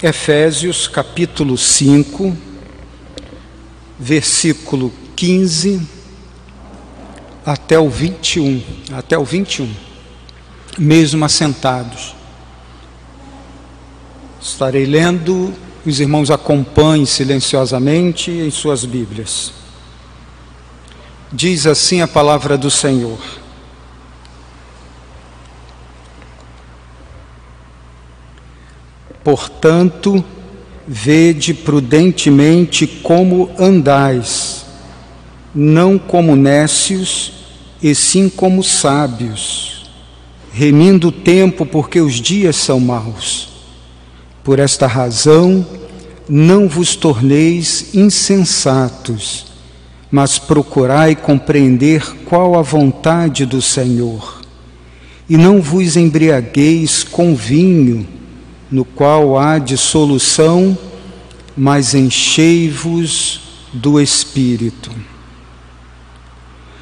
Efésios 0.00 0.86
capítulo 0.86 1.58
5, 1.58 2.36
versículo 3.98 4.92
15 5.16 5.82
até 7.44 7.76
o 7.80 7.90
21, 7.90 8.62
até 8.92 9.18
o 9.18 9.24
21, 9.24 9.68
mesmo 10.78 11.24
assentados. 11.24 12.14
Estarei 14.40 14.86
lendo, 14.86 15.52
os 15.84 15.98
irmãos 15.98 16.30
acompanhem 16.30 17.04
silenciosamente 17.04 18.30
em 18.30 18.52
suas 18.52 18.84
Bíblias. 18.84 19.52
Diz 21.32 21.66
assim 21.66 22.02
a 22.02 22.06
palavra 22.06 22.56
do 22.56 22.70
Senhor: 22.70 23.18
Portanto, 29.28 30.24
vede 30.86 31.52
prudentemente 31.52 32.86
como 32.86 33.50
andais, 33.58 34.64
não 35.54 35.98
como 35.98 36.34
nécios, 36.34 37.32
e 37.82 37.94
sim 37.94 38.30
como 38.30 38.64
sábios, 38.64 39.90
remindo 40.50 41.08
o 41.08 41.12
tempo, 41.12 41.66
porque 41.66 42.00
os 42.00 42.14
dias 42.14 42.56
são 42.56 42.80
maus. 42.80 43.50
Por 44.42 44.58
esta 44.58 44.86
razão, 44.86 45.66
não 46.26 46.66
vos 46.66 46.96
torneis 46.96 47.94
insensatos, 47.94 49.44
mas 50.10 50.38
procurai 50.38 51.14
compreender 51.14 52.16
qual 52.24 52.58
a 52.58 52.62
vontade 52.62 53.44
do 53.44 53.60
Senhor. 53.60 54.40
E 55.28 55.36
não 55.36 55.60
vos 55.60 55.98
embriagueis 55.98 57.04
com 57.04 57.36
vinho, 57.36 58.16
no 58.70 58.84
qual 58.84 59.38
há 59.38 59.58
dissolução, 59.58 60.76
mas 61.56 61.94
enchei-vos 61.94 63.40
do 63.72 64.00
Espírito. 64.00 64.90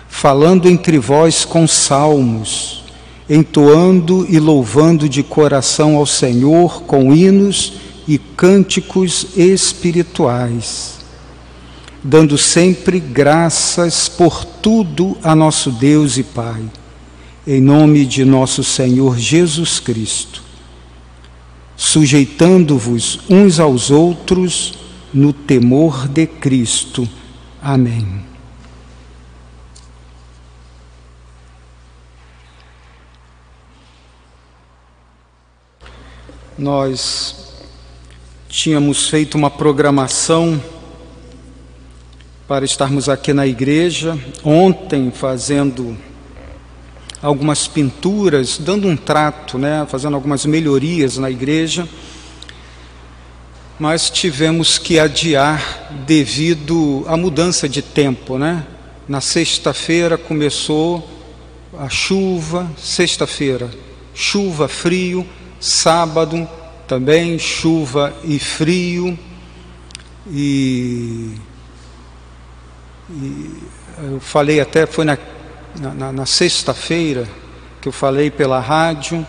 Falando 0.08 0.68
entre 0.68 0.98
vós 0.98 1.44
com 1.44 1.66
salmos, 1.66 2.84
entoando 3.28 4.26
e 4.28 4.38
louvando 4.38 5.08
de 5.08 5.22
coração 5.22 5.96
ao 5.96 6.06
Senhor 6.06 6.82
com 6.82 7.14
hinos 7.14 7.74
e 8.08 8.18
cânticos 8.18 9.26
espirituais, 9.36 10.96
dando 12.02 12.38
sempre 12.38 12.98
graças 13.00 14.08
por 14.08 14.44
tudo 14.44 15.16
a 15.22 15.34
nosso 15.34 15.70
Deus 15.70 16.16
e 16.16 16.22
Pai, 16.22 16.62
em 17.46 17.60
nome 17.60 18.04
de 18.04 18.24
nosso 18.24 18.64
Senhor 18.64 19.18
Jesus 19.18 19.78
Cristo 19.78 20.45
sujeitando-vos 21.76 23.20
uns 23.28 23.60
aos 23.60 23.90
outros 23.90 24.74
no 25.12 25.32
temor 25.32 26.08
de 26.08 26.26
Cristo. 26.26 27.08
Amém. 27.60 28.24
Nós 36.58 37.54
tínhamos 38.48 39.10
feito 39.10 39.36
uma 39.36 39.50
programação 39.50 40.60
para 42.48 42.64
estarmos 42.64 43.08
aqui 43.08 43.32
na 43.34 43.46
igreja, 43.46 44.18
ontem 44.42 45.10
fazendo 45.10 45.98
algumas 47.26 47.66
pinturas, 47.66 48.56
dando 48.56 48.86
um 48.86 48.96
trato, 48.96 49.58
né, 49.58 49.84
fazendo 49.90 50.14
algumas 50.14 50.46
melhorias 50.46 51.18
na 51.18 51.28
igreja, 51.28 51.88
mas 53.80 54.08
tivemos 54.08 54.78
que 54.78 54.96
adiar 54.96 55.90
devido 56.06 57.04
à 57.08 57.16
mudança 57.16 57.68
de 57.68 57.82
tempo, 57.82 58.38
né? 58.38 58.64
Na 59.08 59.20
sexta-feira 59.20 60.16
começou 60.16 61.10
a 61.76 61.88
chuva, 61.88 62.70
sexta-feira, 62.78 63.70
chuva, 64.14 64.68
frio, 64.68 65.26
sábado 65.58 66.48
também 66.86 67.40
chuva 67.40 68.14
e 68.22 68.38
frio, 68.38 69.18
e, 70.30 71.32
e 73.10 73.50
eu 74.12 74.20
falei 74.20 74.60
até, 74.60 74.86
foi 74.86 75.04
na 75.04 75.18
na, 75.80 75.94
na, 75.94 76.12
na 76.12 76.26
sexta-feira, 76.26 77.28
que 77.80 77.88
eu 77.88 77.92
falei 77.92 78.30
pela 78.30 78.58
rádio, 78.60 79.26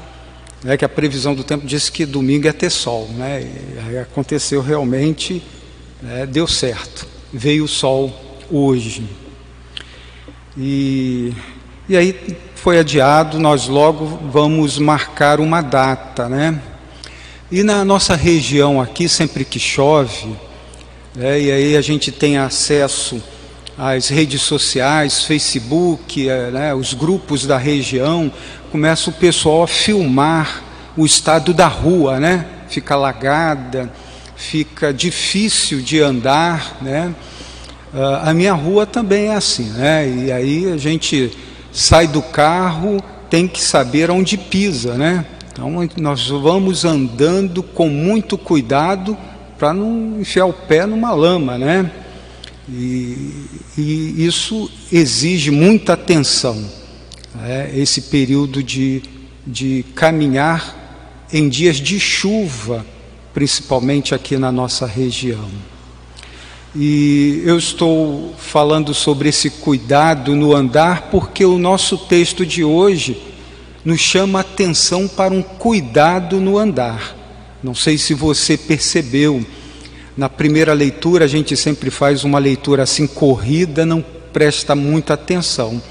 né, 0.64 0.76
que 0.76 0.86
a 0.86 0.90
previsão 0.90 1.36
do 1.36 1.44
tempo 1.44 1.66
disse 1.66 1.92
que 1.92 2.06
domingo 2.06 2.46
ia 2.46 2.54
ter 2.54 2.70
sol, 2.70 3.08
né? 3.14 3.48
Aconteceu 4.02 4.62
realmente, 4.62 5.44
né, 6.02 6.26
deu 6.26 6.48
certo, 6.48 7.08
veio 7.32 7.66
o 7.66 7.68
sol 7.68 8.12
hoje. 8.50 9.08
E, 10.58 11.34
e 11.88 11.96
aí 11.96 12.38
foi 12.56 12.80
adiado, 12.80 13.40
nós 13.40 13.68
logo 13.68 14.06
vamos 14.32 14.80
marcar 14.80 15.40
uma 15.40 15.62
data, 15.62 16.28
né? 16.28 16.60
E 17.52 17.64
na 17.64 17.86
nossa 17.86 18.16
região 18.16 18.82
aqui, 18.82 19.08
sempre 19.08 19.46
que 19.46 19.60
chove, 19.60 20.36
né, 21.16 21.40
e 21.40 21.52
aí 21.52 21.78
a 21.78 21.82
gente 21.82 22.12
tem 22.12 22.38
acesso 22.38 23.22
as 23.78 24.08
redes 24.08 24.42
sociais, 24.42 25.24
Facebook, 25.24 26.28
eh, 26.28 26.50
né, 26.50 26.74
os 26.74 26.96
grupos 26.96 27.46
da 27.46 27.58
região, 27.58 28.32
começa 28.72 29.12
o 29.12 29.14
pessoal 29.14 29.64
a 29.64 29.68
filmar 29.68 30.64
o 30.98 31.06
estado 31.06 31.54
da 31.54 31.68
rua, 31.68 32.20
né? 32.20 32.46
Fica 32.68 32.96
alagada, 32.96 33.92
fica 34.36 34.92
difícil 34.92 35.80
de 35.80 36.02
andar, 36.02 36.78
né? 36.82 37.14
Uh, 37.94 38.30
a 38.30 38.34
minha 38.34 38.54
rua 38.54 38.86
também 38.86 39.28
é 39.28 39.36
assim, 39.36 39.70
né? 39.70 40.10
E 40.10 40.32
aí 40.32 40.72
a 40.72 40.78
gente 40.78 41.32
sai 41.72 42.08
do 42.08 42.22
carro, 42.22 43.02
tem 43.30 43.48
que 43.48 43.62
saber 43.62 44.10
onde 44.10 44.38
pisa, 44.38 44.96
né? 44.96 45.24
Então 45.52 45.88
nós 45.98 46.28
vamos 46.28 46.84
andando 46.84 47.62
com 47.62 47.88
muito 47.88 48.38
cuidado 48.38 49.16
para 49.58 49.72
não 49.72 50.20
enfiar 50.20 50.46
o 50.46 50.54
pé 50.54 50.86
numa 50.86 51.12
lama, 51.12 51.58
né? 51.58 51.90
E, 52.70 53.46
e 53.78 54.26
isso 54.26 54.70
exige 54.92 55.52
muita 55.52 55.94
atenção, 55.94 56.64
né? 57.34 57.72
esse 57.74 58.02
período 58.04 58.62
de, 58.62 59.02
de 59.46 59.86
caminhar 59.96 61.28
em 61.32 61.48
dias 61.48 61.78
de 61.78 62.00
chuva, 62.00 62.86
principalmente 63.34 64.14
aqui 64.14 64.38
na 64.38 64.52
nossa 64.52 64.86
região. 64.86 65.50
E 66.76 67.42
eu 67.46 67.58
estou 67.58 68.36
falando 68.38 68.94
sobre 68.94 69.30
esse 69.30 69.50
cuidado 69.50 70.36
no 70.36 70.54
andar 70.54 71.04
porque 71.10 71.46
o 71.46 71.58
nosso 71.58 71.98
texto 71.98 72.46
de 72.46 72.64
hoje 72.64 73.18
nos 73.84 74.02
chama 74.02 74.42
atenção 74.42 75.08
para 75.08 75.34
um 75.34 75.42
cuidado 75.42 76.42
no 76.42 76.58
andar. 76.58 77.16
Não 77.64 77.74
sei 77.74 77.98
se 77.98 78.14
você 78.14 78.58
percebeu, 78.58 79.44
na 80.18 80.28
primeira 80.28 80.74
leitura, 80.74 81.26
a 81.26 81.28
gente 81.28 81.56
sempre 81.56 81.92
faz 81.92 82.24
uma 82.24 82.40
leitura 82.40 82.82
assim 82.84 83.06
corrida, 83.06 83.86
não 83.86 84.04
presta 84.34 84.76
muita 84.76 85.14
atenção. 85.14 85.82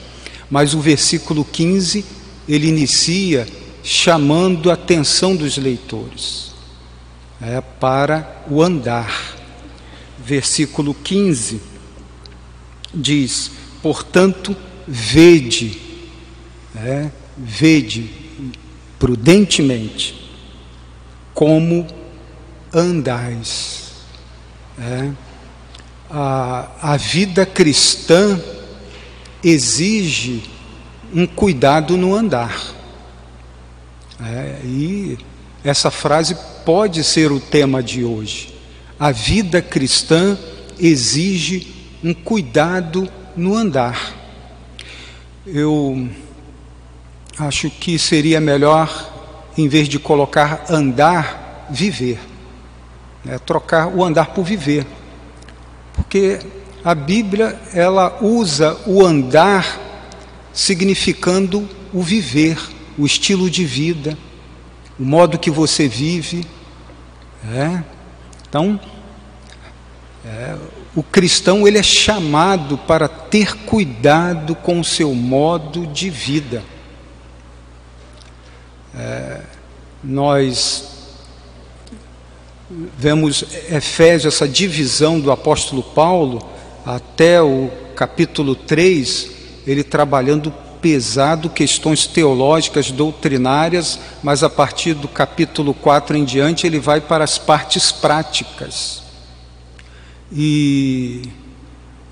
Mas 0.51 0.75
o 0.75 0.81
versículo 0.81 1.45
15, 1.45 2.05
ele 2.49 2.67
inicia 2.67 3.47
chamando 3.85 4.69
a 4.69 4.75
atenção 4.75 5.37
dos 5.37 5.57
leitores 5.57 6.53
é, 7.41 7.61
para 7.61 8.45
o 8.51 8.61
andar. 8.61 9.37
Versículo 10.19 10.93
15 10.93 11.61
diz: 12.93 13.53
Portanto, 13.81 14.57
vede, 14.89 15.81
é, 16.75 17.11
vede 17.37 18.11
prudentemente 18.99 20.29
como 21.33 21.87
andais. 22.73 23.86
É, 24.79 25.11
a, 26.11 26.69
a 26.83 26.97
vida 26.99 27.47
cristã 27.47 28.39
exige 29.43 30.43
um 31.15 31.27
cuidado 31.27 31.97
no 31.97 32.15
andar. 32.15 32.55
É, 34.23 34.61
e 34.65 35.19
essa 35.65 35.91
frase 35.91 36.37
pode 36.65 37.03
ser 37.03 37.33
o 37.33 37.41
tema 37.41 37.83
de 37.83 38.05
hoje. 38.05 38.55
A 38.99 39.11
vida 39.11 39.63
cristã 39.63 40.39
exige 40.79 41.75
um 42.05 42.13
cuidado 42.13 43.09
no 43.35 43.57
andar. 43.57 44.15
Eu 45.47 46.09
acho 47.39 47.71
que 47.71 47.99
seria 47.99 48.41
melhor, 48.41 49.11
em 49.57 49.69
vez 49.69 49.89
de 49.89 49.99
colocar 49.99 50.67
andar, 50.69 51.67
viver 51.71 52.19
né, 53.27 53.39
trocar 53.41 53.89
o 53.89 54.05
andar 54.05 54.27
por 54.27 54.45
viver. 54.45 54.87
Porque 55.93 56.39
a 56.85 56.95
Bíblia 56.95 57.59
ela 57.75 58.19
usa 58.23 58.79
o 58.87 59.05
andar 59.05 59.81
significando 60.53 61.69
o 61.93 62.01
viver, 62.01 62.57
o 62.97 63.05
estilo 63.05 63.51
de 63.51 63.65
vida, 63.65 64.17
o 64.99 65.03
modo 65.03 65.39
que 65.39 65.51
você 65.51 65.89
vive. 65.89 66.47
É? 67.53 67.83
Então, 68.49 68.79
é, 70.25 70.57
o 70.95 71.03
cristão 71.03 71.67
ele 71.67 71.79
é 71.79 71.83
chamado 71.83 72.79
para 72.79 73.09
ter 73.09 73.57
cuidado 73.65 74.55
com 74.55 74.79
o 74.79 74.85
seu 74.85 75.13
modo 75.13 75.85
de 75.89 76.09
vida. 76.09 76.63
É, 78.95 79.41
nós 80.03 80.96
vemos 82.71 83.45
Efésios, 83.71 84.35
essa 84.35 84.49
divisão 84.49 85.21
do 85.21 85.31
apóstolo 85.31 85.83
Paulo, 85.83 86.43
até 86.85 87.41
o 87.41 87.71
capítulo 87.95 88.55
3, 88.55 89.31
ele 89.67 89.83
trabalhando 89.83 90.53
pesado 90.81 91.51
questões 91.51 92.07
teológicas, 92.07 92.91
doutrinárias, 92.91 93.99
mas 94.23 94.43
a 94.43 94.51
partir 94.51 94.95
do 94.95 95.09
capítulo 95.09 95.75
4 95.75 96.17
em 96.17 96.25
diante 96.25 96.67
ele 96.67 96.79
vai 96.79 97.01
para 97.01 97.25
as 97.25 97.39
partes 97.39 97.91
práticas. 97.91 99.03
E 100.33 101.23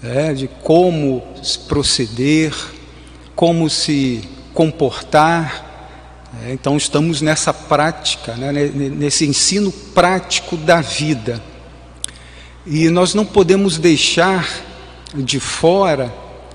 é, 0.03 0.33
de 0.33 0.49
como 0.62 1.23
proceder, 1.67 2.55
como 3.35 3.71
se 3.71 4.23
comportar. 4.53 5.74
É, 6.42 6.52
então 6.52 6.76
estamos 6.76 7.20
nessa 7.20 7.52
prática, 7.52 8.34
né, 8.34 8.52
nesse 8.52 9.26
ensino 9.26 9.70
prático 9.70 10.56
da 10.56 10.81
vida. 10.81 11.42
E 12.66 12.88
nós 12.88 13.14
não 13.14 13.25
podemos 13.25 13.78
deixar 13.78 14.48
de 15.14 15.38
fora 15.38 16.12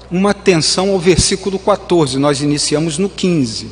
uma 0.10 0.32
atenção 0.32 0.90
ao 0.90 1.00
versículo 1.00 1.60
14, 1.60 2.18
nós 2.18 2.42
iniciamos 2.42 2.98
no 2.98 3.10
15. 3.10 3.70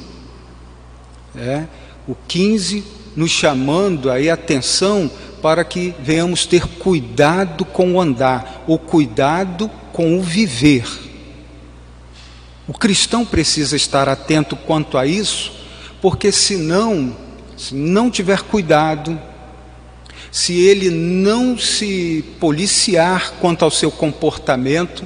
É, 1.35 1.65
o 2.07 2.15
15 2.27 2.83
nos 3.15 3.31
chamando 3.31 4.11
aí 4.11 4.29
atenção 4.29 5.09
para 5.41 5.63
que 5.63 5.93
venhamos 5.99 6.45
ter 6.45 6.65
cuidado 6.67 7.65
com 7.65 7.93
o 7.93 8.01
andar, 8.01 8.63
ou 8.67 8.77
cuidado 8.77 9.69
com 9.91 10.17
o 10.17 10.21
viver. 10.21 10.85
O 12.67 12.73
cristão 12.73 13.25
precisa 13.25 13.75
estar 13.75 14.07
atento 14.07 14.55
quanto 14.55 14.97
a 14.97 15.07
isso, 15.07 15.56
porque 16.01 16.31
se 16.31 16.55
não 16.55 18.11
tiver 18.11 18.41
cuidado, 18.43 19.19
se 20.31 20.53
ele 20.53 20.89
não 20.89 21.57
se 21.57 22.23
policiar 22.39 23.33
quanto 23.39 23.63
ao 23.63 23.71
seu 23.71 23.89
comportamento, 23.89 25.05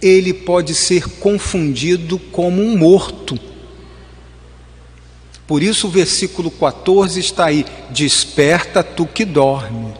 ele 0.00 0.32
pode 0.32 0.74
ser 0.74 1.08
confundido 1.18 2.18
como 2.18 2.62
um 2.62 2.76
morto. 2.76 3.38
Por 5.46 5.62
isso 5.62 5.88
o 5.88 5.90
versículo 5.90 6.50
14 6.50 7.18
está 7.18 7.46
aí: 7.46 7.66
Desperta 7.90 8.82
tu 8.82 9.06
que 9.06 9.24
dorme. 9.24 9.92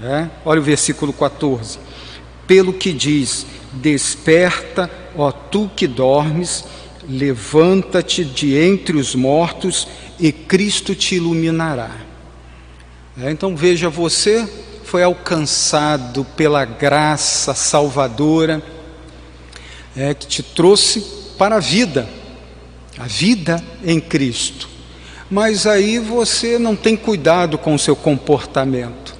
É? 0.00 0.28
Olha 0.44 0.60
o 0.60 0.64
versículo 0.64 1.12
14. 1.12 1.78
Pelo 2.46 2.72
que 2.72 2.92
diz: 2.92 3.44
Desperta, 3.72 4.88
ó 5.16 5.32
tu 5.32 5.68
que 5.74 5.86
dormes, 5.86 6.64
levanta-te 7.08 8.24
de 8.24 8.56
entre 8.56 8.96
os 8.96 9.14
mortos 9.14 9.86
e 10.18 10.32
Cristo 10.32 10.94
te 10.94 11.16
iluminará. 11.16 11.90
É, 13.20 13.30
então 13.30 13.54
veja, 13.54 13.88
você 13.88 14.48
foi 14.84 15.02
alcançado 15.02 16.24
pela 16.36 16.64
graça 16.64 17.54
salvadora 17.54 18.62
é, 19.96 20.14
que 20.14 20.26
te 20.26 20.42
trouxe 20.42 21.00
para 21.38 21.56
a 21.56 21.60
vida, 21.60 22.08
a 22.98 23.06
vida 23.06 23.62
em 23.84 24.00
Cristo. 24.00 24.68
Mas 25.30 25.66
aí 25.66 25.98
você 25.98 26.58
não 26.58 26.76
tem 26.76 26.96
cuidado 26.96 27.56
com 27.56 27.74
o 27.74 27.78
seu 27.78 27.96
comportamento, 27.96 29.14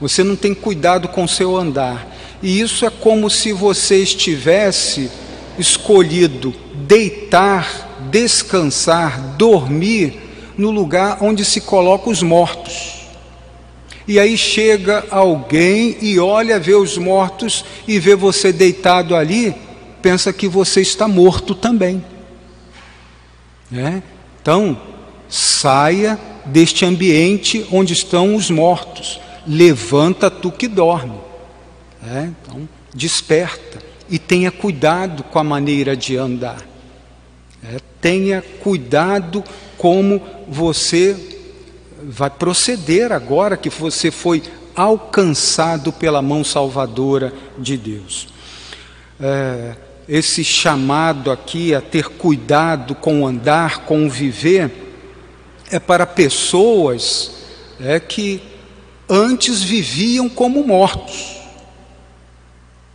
você 0.00 0.22
não 0.22 0.36
tem 0.36 0.54
cuidado 0.54 1.08
com 1.08 1.24
o 1.24 1.28
seu 1.28 1.56
andar, 1.56 2.16
e 2.42 2.60
isso 2.60 2.86
é 2.86 2.90
como 2.90 3.28
se 3.28 3.52
você 3.52 4.00
estivesse 4.00 5.10
escolhido 5.58 6.54
deitar, 6.88 8.08
descansar, 8.10 9.36
dormir 9.36 10.18
no 10.56 10.70
lugar 10.70 11.18
onde 11.20 11.44
se 11.44 11.60
colocam 11.60 12.10
os 12.10 12.22
mortos. 12.22 12.94
E 14.08 14.18
aí 14.18 14.38
chega 14.38 15.04
alguém 15.10 15.98
e 16.00 16.18
olha, 16.18 16.58
vê 16.58 16.74
os 16.74 16.96
mortos 16.96 17.62
e 17.86 17.98
vê 17.98 18.16
você 18.16 18.50
deitado 18.50 19.14
ali, 19.14 19.54
pensa 20.00 20.32
que 20.32 20.48
você 20.48 20.80
está 20.80 21.06
morto 21.06 21.54
também. 21.54 22.02
Né? 23.70 24.02
Então, 24.40 24.80
saia 25.28 26.18
deste 26.46 26.86
ambiente 26.86 27.66
onde 27.70 27.92
estão 27.92 28.34
os 28.34 28.50
mortos, 28.50 29.20
levanta 29.46 30.30
tu 30.30 30.50
que 30.50 30.66
dorme. 30.66 31.18
Né? 32.02 32.32
Então, 32.40 32.66
desperta 32.94 33.78
e 34.08 34.18
tenha 34.18 34.50
cuidado 34.50 35.22
com 35.22 35.38
a 35.38 35.44
maneira 35.44 35.94
de 35.94 36.16
andar. 36.16 36.66
É, 37.62 37.78
tenha 38.00 38.42
cuidado 38.62 39.42
como 39.76 40.20
você 40.46 41.16
vai 42.02 42.30
proceder 42.30 43.12
agora 43.12 43.56
que 43.56 43.68
você 43.68 44.10
foi 44.10 44.42
alcançado 44.74 45.92
pela 45.92 46.22
mão 46.22 46.44
salvadora 46.44 47.32
de 47.58 47.76
Deus. 47.76 48.28
É, 49.20 49.74
esse 50.08 50.44
chamado 50.44 51.30
aqui 51.30 51.74
a 51.74 51.80
ter 51.80 52.08
cuidado 52.08 52.94
com 52.94 53.22
o 53.22 53.26
andar, 53.26 53.80
com 53.80 54.06
o 54.06 54.10
viver, 54.10 54.70
é 55.70 55.78
para 55.78 56.06
pessoas 56.06 57.32
é, 57.80 58.00
que 58.00 58.40
antes 59.08 59.62
viviam 59.62 60.28
como 60.28 60.66
mortos. 60.66 61.37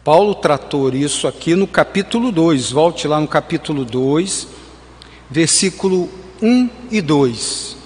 Paulo 0.03 0.35
tratou 0.35 0.93
isso 0.93 1.29
aqui 1.29 1.55
no 1.55 1.65
capítulo 1.65 2.29
2, 2.29 2.71
volte 2.71 3.07
lá 3.07 3.21
no 3.21 3.27
capítulo 3.27 3.85
2, 3.85 4.49
versículo 5.29 6.09
1 6.41 6.69
e 6.91 7.01
2. 7.01 7.77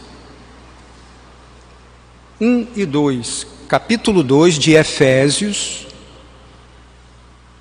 1 2.41 2.67
e 2.75 2.85
2, 2.87 3.47
capítulo 3.67 4.23
2 4.23 4.55
de 4.57 4.71
Efésios, 4.71 5.85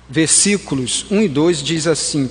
versículos 0.09 1.05
1 1.11 1.21
e 1.21 1.27
2 1.27 1.61
diz 1.61 1.85
assim: 1.85 2.27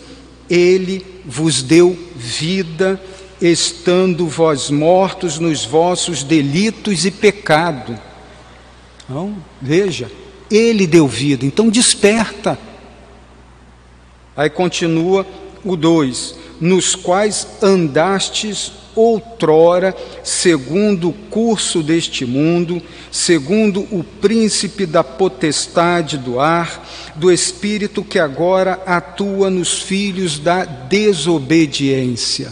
Ele 0.50 1.06
vos 1.24 1.62
deu 1.62 1.96
vida, 2.16 3.00
estando 3.40 4.26
vós 4.26 4.68
mortos 4.68 5.38
nos 5.38 5.64
vossos 5.64 6.24
delitos 6.24 7.04
e 7.04 7.10
pecado. 7.12 7.96
Então, 9.04 9.36
veja, 9.62 10.10
Ele 10.50 10.86
deu 10.86 11.06
vida, 11.06 11.44
então 11.44 11.68
desperta. 11.68 12.58
Aí 14.36 14.50
continua 14.50 15.26
o 15.64 15.76
2: 15.76 16.34
Nos 16.60 16.94
quais 16.94 17.46
andastes 17.62 18.72
outrora, 18.96 19.94
segundo 20.24 21.10
o 21.10 21.12
curso 21.12 21.82
deste 21.82 22.24
mundo, 22.24 22.82
segundo 23.12 23.86
o 23.90 24.02
príncipe 24.02 24.86
da 24.86 25.04
potestade 25.04 26.16
do 26.16 26.40
ar, 26.40 26.82
do 27.14 27.30
espírito 27.30 28.02
que 28.02 28.18
agora 28.18 28.82
atua 28.86 29.50
nos 29.50 29.82
filhos 29.82 30.38
da 30.38 30.64
desobediência. 30.64 32.50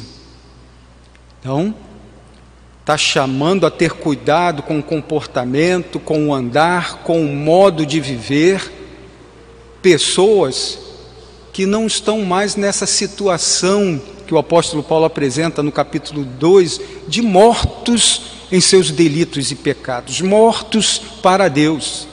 Então, 1.41 1.75
está 2.85 2.99
chamando 2.99 3.65
a 3.65 3.71
ter 3.71 3.93
cuidado 3.93 4.63
com 4.63 4.79
o 4.79 4.83
comportamento, 4.83 5.99
com 5.99 6.29
o 6.29 6.35
andar, 6.35 6.99
com 6.99 7.25
o 7.25 7.35
modo 7.35 7.87
de 7.87 7.99
viver, 7.99 8.71
pessoas 9.81 10.79
que 11.51 11.65
não 11.65 11.87
estão 11.87 12.21
mais 12.21 12.57
nessa 12.57 12.85
situação 12.85 13.99
que 14.27 14.35
o 14.35 14.39
apóstolo 14.39 14.83
Paulo 14.83 15.07
apresenta 15.07 15.63
no 15.63 15.73
capítulo 15.73 16.27
2, 16.27 16.81
de 17.09 17.23
mortos 17.23 18.23
em 18.53 18.61
seus 18.61 18.91
delitos 18.91 19.51
e 19.51 19.55
pecados, 19.55 20.21
mortos 20.21 20.99
para 21.23 21.49
Deus. 21.49 22.07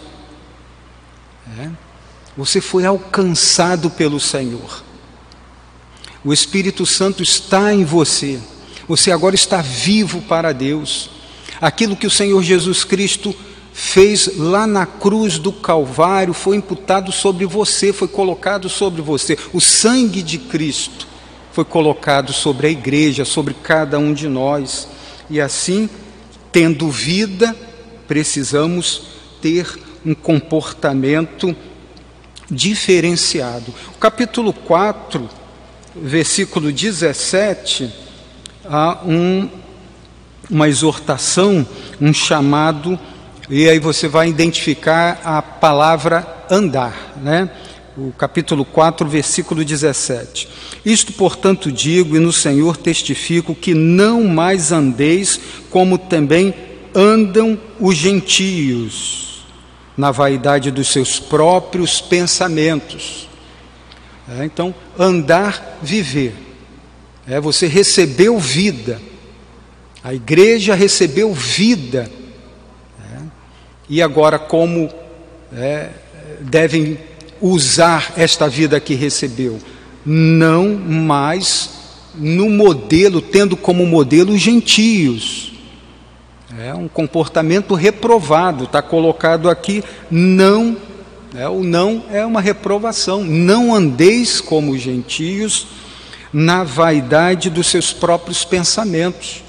É. 1.60 1.70
Você 2.38 2.62
foi 2.62 2.86
alcançado 2.86 3.90
pelo 3.90 4.22
Senhor. 4.22 4.84
O 6.24 6.32
Espírito 6.32 6.86
Santo 6.86 7.22
está 7.22 7.74
em 7.74 7.84
você. 7.84 8.40
Você 8.88 9.12
agora 9.12 9.36
está 9.36 9.62
vivo 9.62 10.22
para 10.22 10.52
Deus. 10.52 11.10
Aquilo 11.60 11.96
que 11.96 12.08
o 12.08 12.12
Senhor 12.12 12.42
Jesus 12.42 12.84
Cristo 12.84 13.36
fez 13.74 14.38
lá 14.38 14.68
na 14.68 14.86
cruz 14.86 15.38
do 15.38 15.52
Calvário 15.52 16.34
foi 16.34 16.56
imputado 16.58 17.12
sobre 17.12 17.46
você, 17.46 17.94
foi 17.94 18.08
colocado 18.08 18.68
sobre 18.70 19.02
você. 19.02 19.38
O 19.54 19.62
sangue 19.62 20.22
de 20.22 20.38
Cristo 20.38 21.08
foi 21.52 21.66
colocado 21.66 22.34
sobre 22.34 22.68
a 22.68 22.70
igreja, 22.70 23.26
sobre 23.26 23.54
cada 23.54 24.00
um 24.00 24.14
de 24.14 24.28
nós. 24.28 24.88
E 25.30 25.40
assim, 25.40 25.90
tendo 26.52 26.90
vida, 26.90 27.56
precisamos 28.08 29.04
ter 29.42 29.68
um 30.06 30.14
comportamento 30.14 31.56
diferenciado. 32.50 33.74
O 33.96 33.98
capítulo 33.98 34.52
4, 34.52 35.30
versículo 35.96 36.72
17, 36.72 37.92
há 38.66 39.00
um 39.06 39.50
uma 40.52 40.68
exortação, 40.68 41.66
um 42.00 42.14
chamado, 42.14 43.00
e 43.50 43.70
aí 43.70 43.80
você 43.80 44.08
vai 44.08 44.28
identificar 44.28 45.22
a 45.24 45.42
palavra 45.42 46.28
andar, 46.50 47.14
né? 47.24 47.50
O 47.98 48.12
capítulo 48.12 48.66
4, 48.66 49.08
versículo 49.08 49.64
17. 49.64 50.48
Isto, 50.86 51.14
portanto, 51.14 51.72
digo 51.72 52.16
e 52.16 52.20
no 52.20 52.34
Senhor 52.34 52.78
testifico 52.78 53.56
que 53.56 53.74
não 53.74 54.26
mais 54.26 54.72
andeis 54.72 55.40
como 55.70 55.98
também 55.98 56.54
andam 56.94 57.58
os 57.80 57.96
gentios, 57.96 59.44
na 59.98 60.12
vaidade 60.12 60.72
dos 60.72 60.90
seus 60.90 61.20
próprios 61.20 62.02
pensamentos. 62.02 63.30
É, 64.38 64.46
então, 64.46 64.74
andar, 64.98 65.78
viver. 65.82 66.51
É, 67.28 67.40
você 67.40 67.68
recebeu 67.68 68.40
vida 68.40 69.00
a 70.04 70.14
igreja 70.14 70.74
recebeu 70.74 71.34
vida. 71.34 72.10
Né? 73.00 73.22
E 73.88 74.02
agora, 74.02 74.40
como 74.40 74.90
é, 75.54 75.90
devem 76.40 76.98
usar 77.40 78.14
esta 78.18 78.50
vida 78.50 78.80
que 78.80 78.96
recebeu? 78.96 79.60
Não 80.04 80.76
mais 80.76 81.70
no 82.16 82.50
modelo, 82.50 83.22
tendo 83.22 83.56
como 83.56 83.86
modelo 83.86 84.34
os 84.34 84.42
gentios. 84.42 85.54
É 86.60 86.74
um 86.74 86.88
comportamento 86.88 87.76
reprovado, 87.76 88.66
está 88.66 88.82
colocado 88.82 89.50
aqui, 89.50 89.84
não, 90.10 90.76
é, 91.34 91.48
o 91.48 91.64
não 91.64 92.04
é 92.12 92.26
uma 92.26 92.42
reprovação. 92.42 93.24
Não 93.24 93.74
andeis 93.74 94.42
como 94.42 94.72
os 94.72 94.82
gentios 94.82 95.68
na 96.34 96.64
vaidade 96.64 97.50
dos 97.50 97.68
seus 97.68 97.92
próprios 97.92 98.46
pensamentos. 98.46 99.44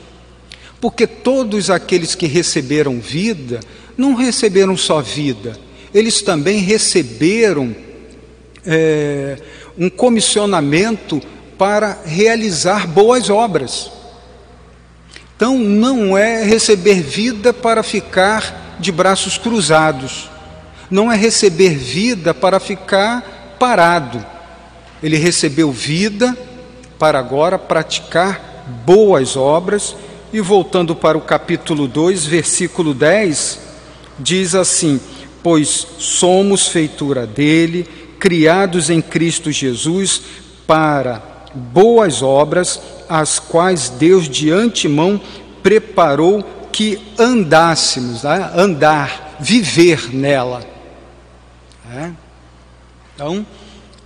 Porque 0.80 1.06
todos 1.06 1.70
aqueles 1.70 2.14
que 2.14 2.26
receberam 2.26 2.98
vida, 2.98 3.60
não 3.96 4.14
receberam 4.14 4.76
só 4.76 5.00
vida, 5.00 5.58
eles 5.94 6.22
também 6.22 6.58
receberam 6.58 7.74
é, 8.66 9.38
um 9.78 9.88
comissionamento 9.88 11.22
para 11.56 11.98
realizar 12.04 12.86
boas 12.86 13.30
obras. 13.30 13.90
Então, 15.36 15.58
não 15.58 16.16
é 16.16 16.44
receber 16.44 17.00
vida 17.02 17.52
para 17.52 17.82
ficar 17.82 18.76
de 18.80 18.90
braços 18.90 19.38
cruzados, 19.38 20.28
não 20.90 21.10
é 21.10 21.16
receber 21.16 21.76
vida 21.76 22.34
para 22.34 22.58
ficar 22.58 23.56
parado. 23.58 24.24
Ele 25.02 25.16
recebeu 25.16 25.70
vida 25.70 26.36
para 27.02 27.18
agora 27.18 27.58
praticar 27.58 28.64
boas 28.86 29.36
obras 29.36 29.96
e 30.32 30.40
voltando 30.40 30.94
para 30.94 31.18
o 31.18 31.20
capítulo 31.20 31.88
2, 31.88 32.26
versículo 32.26 32.94
10, 32.94 33.58
diz 34.20 34.54
assim: 34.54 35.00
Pois 35.42 35.84
somos 35.98 36.68
feitura 36.68 37.26
dele, 37.26 37.88
criados 38.20 38.88
em 38.88 39.02
Cristo 39.02 39.50
Jesus 39.50 40.22
para 40.64 41.20
boas 41.52 42.22
obras, 42.22 42.80
as 43.08 43.40
quais 43.40 43.88
Deus 43.88 44.28
de 44.28 44.52
antemão 44.52 45.20
preparou 45.60 46.44
que 46.70 47.02
andássemos, 47.18 48.22
né? 48.22 48.48
andar, 48.54 49.38
viver 49.40 50.14
nela. 50.14 50.62
É? 51.92 52.12
Então, 53.12 53.44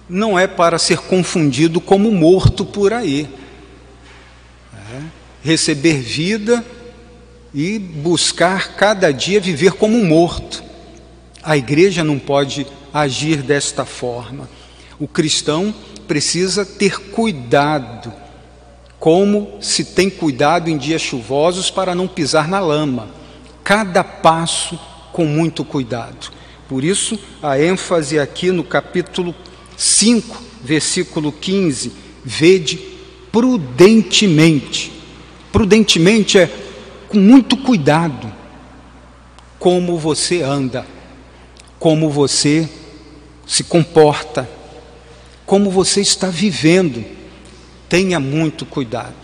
não 0.09 0.39
é 0.39 0.47
para 0.47 0.79
ser 0.79 0.99
confundido 0.99 1.81
como 1.81 2.11
morto 2.11 2.65
por 2.65 2.93
aí 2.93 3.29
receber 5.47 6.01
vida 6.01 6.65
e 7.55 7.79
buscar 7.79 8.75
cada 8.75 9.13
dia 9.13 9.41
viver 9.41 9.75
como 9.75 10.05
morto. 10.05 10.63
A 11.41 11.57
igreja 11.57 12.03
não 12.03 12.19
pode 12.19 12.67
agir 12.93 13.43
desta 13.43 13.85
forma. 13.85 14.49
O 14.99 15.07
cristão 15.07 15.73
precisa 16.09 16.67
ter 16.67 16.99
cuidado, 17.11 18.13
como 18.99 19.57
se 19.61 19.85
tem 19.85 20.11
cuidado 20.11 20.69
em 20.69 20.77
dias 20.77 21.01
chuvosos 21.01 21.71
para 21.71 21.95
não 21.95 22.09
pisar 22.09 22.49
na 22.49 22.59
lama. 22.59 23.09
Cada 23.63 24.03
passo 24.03 24.77
com 25.13 25.25
muito 25.25 25.65
cuidado. 25.65 26.33
Por 26.69 26.83
isso, 26.83 27.17
a 27.41 27.61
ênfase 27.61 28.19
aqui 28.19 28.51
no 28.51 28.65
capítulo 28.65 29.33
5, 29.77 30.43
versículo 30.63 31.31
15: 31.33 31.93
vede 32.25 32.79
prudentemente 33.31 34.97
prudentemente 35.57 36.39
é 36.39 36.51
com 37.09 37.19
muito 37.19 37.57
cuidado 37.57 38.31
como 39.59 39.99
você 39.99 40.43
anda, 40.43 40.87
como 41.79 42.11
você 42.11 42.69
se 43.47 43.65
comporta, 43.65 44.47
como 45.47 45.71
você 45.71 46.03
está 46.03 46.29
vivendo. 46.29 47.03
Tenha 47.89 48.21
muito 48.21 48.67
cuidado. 48.67 49.15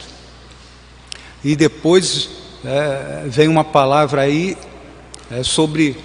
E 1.45 1.55
depois 1.55 2.31
é, 2.65 3.25
vem 3.27 3.49
uma 3.49 3.63
palavra 3.63 4.23
aí 4.23 4.57
é, 5.31 5.43
sobre 5.43 5.99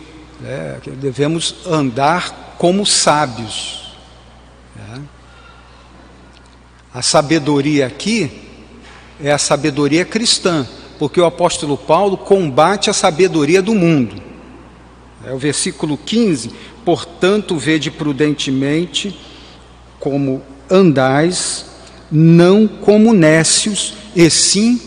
é, 0.44 0.80
que 0.84 0.89
devemos 0.89 1.66
andar 1.66 2.56
como 2.58 2.86
sábios. 2.86 3.94
É. 4.77 5.00
A 6.98 7.04
sabedoria 7.04 7.86
aqui 7.86 8.32
é 9.22 9.32
a 9.32 9.38
sabedoria 9.38 10.04
cristã, 10.04 10.68
porque 10.98 11.22
o 11.22 11.25
apóstolo 11.25 11.77
Paulo 11.77 12.18
combate 12.18 12.89
a 12.89 12.94
sabedoria 12.94 13.62
do 13.62 13.75
mundo. 13.75 14.20
É 15.24 15.32
o 15.32 15.38
versículo 15.38 15.96
15: 15.96 16.50
portanto, 16.84 17.56
vede 17.56 17.92
prudentemente 17.92 19.16
como 20.00 20.42
andais, 20.68 21.68
não 22.12 22.68
como 22.68 23.13
nécios, 23.13 23.94
e 24.16 24.27
sim 24.27 24.82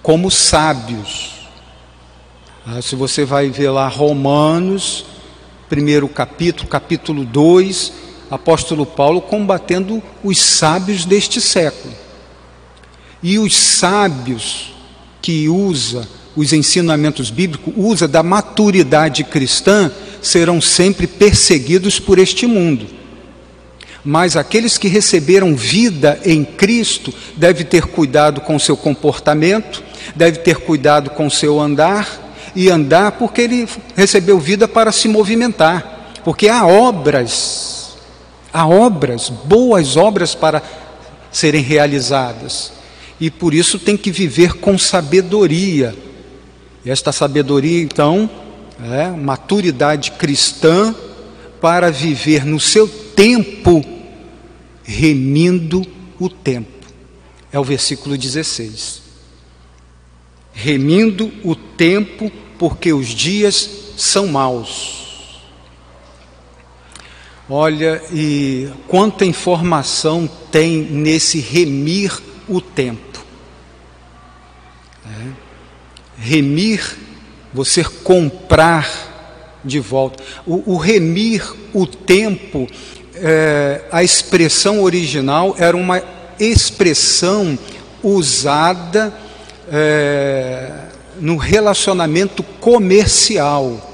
como 0.00 0.30
sábios. 0.30 1.48
Ah, 2.64 2.80
se 2.80 2.94
você 2.94 3.24
vai 3.24 3.50
ver 3.50 3.70
lá 3.70 3.88
Romanos, 3.88 5.06
primeiro 5.68 6.08
capítulo, 6.08 6.68
capítulo 6.68 7.24
2, 7.24 8.03
apóstolo 8.30 8.86
Paulo 8.86 9.20
combatendo 9.20 10.02
os 10.22 10.40
sábios 10.40 11.04
deste 11.04 11.40
século. 11.40 11.94
E 13.22 13.38
os 13.38 13.56
sábios 13.56 14.74
que 15.22 15.48
usa 15.48 16.06
os 16.36 16.52
ensinamentos 16.52 17.30
bíblicos, 17.30 17.72
usa 17.76 18.08
da 18.08 18.22
maturidade 18.22 19.24
cristã, 19.24 19.90
serão 20.20 20.60
sempre 20.60 21.06
perseguidos 21.06 22.00
por 22.00 22.18
este 22.18 22.46
mundo. 22.46 22.86
Mas 24.04 24.36
aqueles 24.36 24.76
que 24.76 24.88
receberam 24.88 25.56
vida 25.56 26.20
em 26.24 26.44
Cristo 26.44 27.14
devem 27.36 27.64
ter 27.64 27.86
cuidado 27.86 28.40
com 28.42 28.58
seu 28.58 28.76
comportamento, 28.76 29.82
deve 30.14 30.40
ter 30.40 30.58
cuidado 30.58 31.10
com 31.10 31.30
seu 31.30 31.58
andar 31.58 32.24
e 32.54 32.68
andar 32.68 33.12
porque 33.12 33.40
ele 33.40 33.68
recebeu 33.96 34.38
vida 34.38 34.68
para 34.68 34.92
se 34.92 35.08
movimentar. 35.08 36.12
Porque 36.22 36.48
há 36.48 36.66
obras, 36.66 37.73
há 38.54 38.64
obras, 38.68 39.28
boas 39.28 39.96
obras 39.96 40.32
para 40.32 40.62
serem 41.32 41.60
realizadas 41.60 42.72
e 43.20 43.28
por 43.28 43.52
isso 43.52 43.80
tem 43.80 43.96
que 43.96 44.12
viver 44.12 44.54
com 44.54 44.78
sabedoria. 44.78 45.92
E 46.84 46.90
esta 46.90 47.10
sabedoria, 47.10 47.82
então, 47.82 48.30
é 48.92 49.08
maturidade 49.08 50.12
cristã 50.12 50.94
para 51.60 51.90
viver 51.90 52.44
no 52.44 52.60
seu 52.60 52.86
tempo, 52.86 53.84
remindo 54.84 55.84
o 56.20 56.28
tempo. 56.28 56.86
É 57.52 57.58
o 57.58 57.64
versículo 57.64 58.16
16. 58.16 59.02
Remindo 60.52 61.32
o 61.42 61.56
tempo, 61.56 62.30
porque 62.58 62.92
os 62.92 63.08
dias 63.08 63.68
são 63.96 64.28
maus. 64.28 65.03
Olha, 67.48 68.02
e 68.10 68.68
quanta 68.88 69.24
informação 69.24 70.28
tem 70.50 70.78
nesse 70.78 71.40
remir 71.40 72.18
o 72.48 72.60
tempo. 72.60 73.22
É. 75.04 75.26
Remir, 76.16 76.96
você 77.52 77.84
comprar 77.84 78.88
de 79.62 79.78
volta. 79.78 80.22
O, 80.46 80.74
o 80.74 80.76
remir 80.78 81.44
o 81.74 81.86
tempo, 81.86 82.66
é, 83.14 83.82
a 83.92 84.02
expressão 84.02 84.82
original 84.82 85.54
era 85.58 85.76
uma 85.76 86.02
expressão 86.38 87.58
usada 88.02 89.14
é, 89.70 90.70
no 91.20 91.36
relacionamento 91.36 92.42
comercial, 92.42 93.93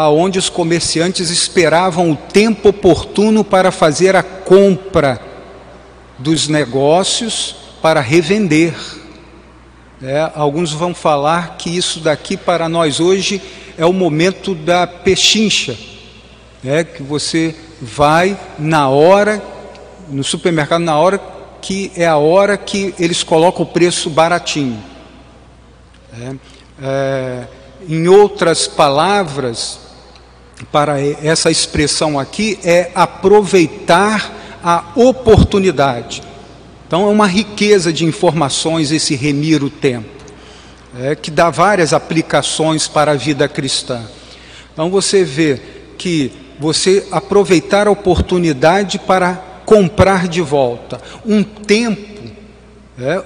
aonde 0.00 0.38
os 0.38 0.48
comerciantes 0.48 1.28
esperavam 1.28 2.12
o 2.12 2.16
tempo 2.16 2.68
oportuno 2.68 3.42
para 3.42 3.72
fazer 3.72 4.14
a 4.14 4.22
compra 4.22 5.20
dos 6.16 6.46
negócios 6.46 7.56
para 7.82 8.00
revender. 8.00 8.76
É, 10.00 10.30
alguns 10.36 10.72
vão 10.72 10.94
falar 10.94 11.56
que 11.56 11.76
isso 11.76 11.98
daqui 11.98 12.36
para 12.36 12.68
nós 12.68 13.00
hoje 13.00 13.42
é 13.76 13.84
o 13.84 13.92
momento 13.92 14.54
da 14.54 14.86
pechincha, 14.86 15.76
é 16.64 16.84
que 16.84 17.02
você 17.02 17.56
vai 17.82 18.38
na 18.56 18.88
hora 18.88 19.42
no 20.08 20.22
supermercado 20.22 20.82
na 20.82 20.96
hora 20.96 21.20
que 21.60 21.90
é 21.96 22.06
a 22.06 22.16
hora 22.16 22.56
que 22.56 22.94
eles 23.00 23.24
colocam 23.24 23.62
o 23.62 23.66
preço 23.66 24.08
baratinho. 24.08 24.80
É, 26.12 26.34
é, 26.80 27.48
em 27.88 28.06
outras 28.06 28.68
palavras, 28.68 29.87
para 30.66 31.00
essa 31.00 31.50
expressão 31.50 32.18
aqui 32.18 32.58
é 32.64 32.90
aproveitar 32.94 34.58
a 34.62 34.84
oportunidade. 34.94 36.22
Então 36.86 37.02
é 37.02 37.10
uma 37.10 37.26
riqueza 37.26 37.92
de 37.92 38.04
informações 38.04 38.90
esse 38.90 39.14
remir 39.14 39.62
o 39.62 39.70
tempo, 39.70 40.08
é, 40.98 41.14
que 41.14 41.30
dá 41.30 41.50
várias 41.50 41.92
aplicações 41.92 42.88
para 42.88 43.12
a 43.12 43.16
vida 43.16 43.46
cristã. 43.48 44.02
Então 44.72 44.90
você 44.90 45.22
vê 45.24 45.60
que 45.96 46.32
você 46.58 47.06
aproveitar 47.10 47.86
a 47.86 47.90
oportunidade 47.90 48.98
para 48.98 49.34
comprar 49.64 50.26
de 50.26 50.40
volta 50.40 51.00
um 51.26 51.42
tempo, 51.42 52.22
é, 52.98 53.22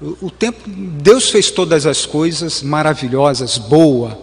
o 0.00 0.30
tempo, 0.30 0.60
Deus 0.66 1.30
fez 1.30 1.50
todas 1.50 1.86
as 1.86 2.06
coisas 2.06 2.62
maravilhosas, 2.62 3.58
boa, 3.58 4.18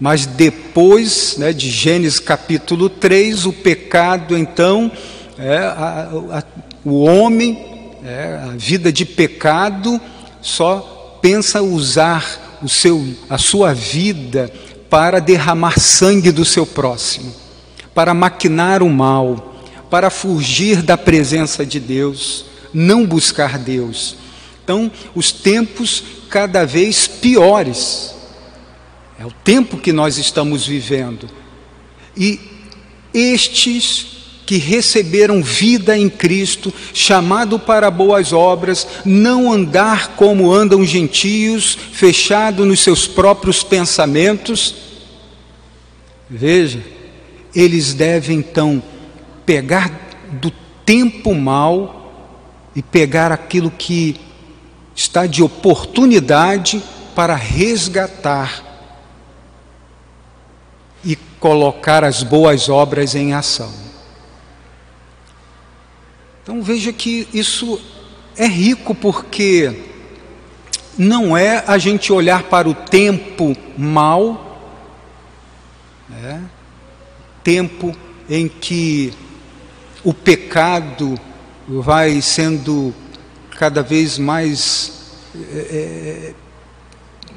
mas 0.00 0.26
depois 0.26 1.36
né, 1.38 1.52
de 1.52 1.70
Gênesis 1.70 2.18
capítulo 2.18 2.88
3, 2.88 3.46
o 3.46 3.52
pecado 3.52 4.36
então, 4.36 4.90
é, 5.38 5.58
a, 5.58 6.08
a, 6.32 6.42
o 6.84 7.02
homem 7.04 7.74
é, 8.04 8.38
a 8.44 8.54
vida 8.56 8.92
de 8.92 9.06
pecado 9.06 9.98
só 10.42 11.18
pensa 11.22 11.62
usar 11.62 12.58
o 12.62 12.68
seu, 12.68 13.02
a 13.30 13.38
sua 13.38 13.72
vida 13.72 14.52
para 14.90 15.20
derramar 15.20 15.80
sangue 15.80 16.30
do 16.30 16.44
seu 16.44 16.66
próximo, 16.66 17.34
para 17.94 18.12
maquinar 18.12 18.82
o 18.82 18.90
mal, 18.90 19.54
para 19.90 20.10
fugir 20.10 20.82
da 20.82 20.98
presença 20.98 21.64
de 21.64 21.80
Deus, 21.80 22.44
não 22.74 23.06
buscar 23.06 23.58
Deus. 23.58 24.16
Então, 24.62 24.90
os 25.14 25.32
tempos 25.32 26.04
cada 26.28 26.66
vez 26.66 27.06
piores. 27.06 28.14
É 29.18 29.24
o 29.24 29.30
tempo 29.30 29.76
que 29.76 29.92
nós 29.92 30.18
estamos 30.18 30.66
vivendo. 30.66 31.28
E 32.16 32.40
estes 33.12 34.14
que 34.44 34.58
receberam 34.58 35.42
vida 35.42 35.96
em 35.96 36.08
Cristo, 36.08 36.72
chamado 36.92 37.58
para 37.58 37.90
boas 37.90 38.32
obras, 38.32 38.86
não 39.04 39.50
andar 39.50 40.08
como 40.16 40.52
andam 40.52 40.84
gentios, 40.84 41.78
fechado 41.92 42.66
nos 42.66 42.80
seus 42.80 43.06
próprios 43.06 43.62
pensamentos. 43.62 44.74
Veja, 46.28 46.84
eles 47.54 47.94
devem 47.94 48.38
então 48.38 48.82
pegar 49.46 49.90
do 50.32 50.52
tempo 50.84 51.34
mal 51.34 52.12
e 52.74 52.82
pegar 52.82 53.32
aquilo 53.32 53.70
que 53.70 54.16
está 54.94 55.26
de 55.26 55.42
oportunidade 55.42 56.82
para 57.14 57.34
resgatar 57.34 58.73
colocar 61.44 62.02
as 62.02 62.22
boas 62.22 62.70
obras 62.70 63.14
em 63.14 63.34
ação. 63.34 63.70
Então 66.42 66.62
veja 66.62 66.90
que 66.90 67.28
isso 67.34 67.78
é 68.34 68.46
rico 68.46 68.94
porque 68.94 69.82
não 70.96 71.36
é 71.36 71.62
a 71.66 71.76
gente 71.76 72.10
olhar 72.10 72.44
para 72.44 72.66
o 72.66 72.72
tempo 72.72 73.54
mal, 73.76 74.72
né? 76.08 76.42
tempo 77.42 77.94
em 78.26 78.48
que 78.48 79.12
o 80.02 80.14
pecado 80.14 81.14
vai 81.68 82.22
sendo 82.22 82.94
cada 83.50 83.82
vez 83.82 84.16
mais 84.16 85.18
é, 85.36 86.32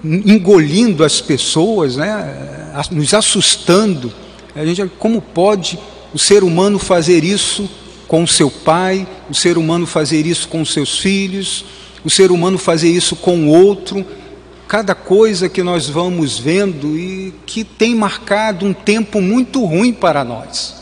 engolindo 0.03 1.03
as 1.03 1.19
pessoas, 1.21 1.95
né? 1.95 2.73
nos 2.91 3.13
assustando. 3.13 4.13
A 4.55 4.65
gente, 4.65 4.85
como 4.97 5.21
pode 5.21 5.79
o 6.13 6.19
ser 6.19 6.43
humano 6.43 6.79
fazer 6.79 7.23
isso 7.23 7.69
com 8.07 8.25
seu 8.25 8.49
pai, 8.49 9.07
o 9.29 9.33
ser 9.33 9.57
humano 9.57 9.85
fazer 9.85 10.25
isso 10.25 10.47
com 10.47 10.63
seus 10.63 10.99
filhos, 10.99 11.65
o 12.03 12.09
ser 12.09 12.31
humano 12.31 12.57
fazer 12.57 12.89
isso 12.89 13.15
com 13.15 13.45
o 13.45 13.49
outro, 13.49 14.05
cada 14.67 14.95
coisa 14.95 15.49
que 15.49 15.63
nós 15.63 15.89
vamos 15.89 16.39
vendo 16.39 16.97
e 16.97 17.33
que 17.45 17.63
tem 17.63 17.95
marcado 17.95 18.65
um 18.65 18.73
tempo 18.73 19.21
muito 19.21 19.63
ruim 19.65 19.93
para 19.93 20.23
nós. 20.23 20.75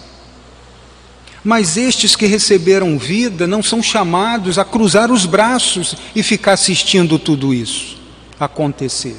Mas 1.44 1.78
estes 1.78 2.16
que 2.16 2.26
receberam 2.26 2.98
vida 2.98 3.46
não 3.46 3.62
são 3.62 3.82
chamados 3.82 4.58
a 4.58 4.66
cruzar 4.66 5.12
os 5.12 5.26
braços 5.26 5.96
e 6.16 6.24
ficar 6.24 6.54
assistindo 6.54 7.20
tudo 7.20 7.54
isso 7.54 7.95
acontecer. 8.40 9.18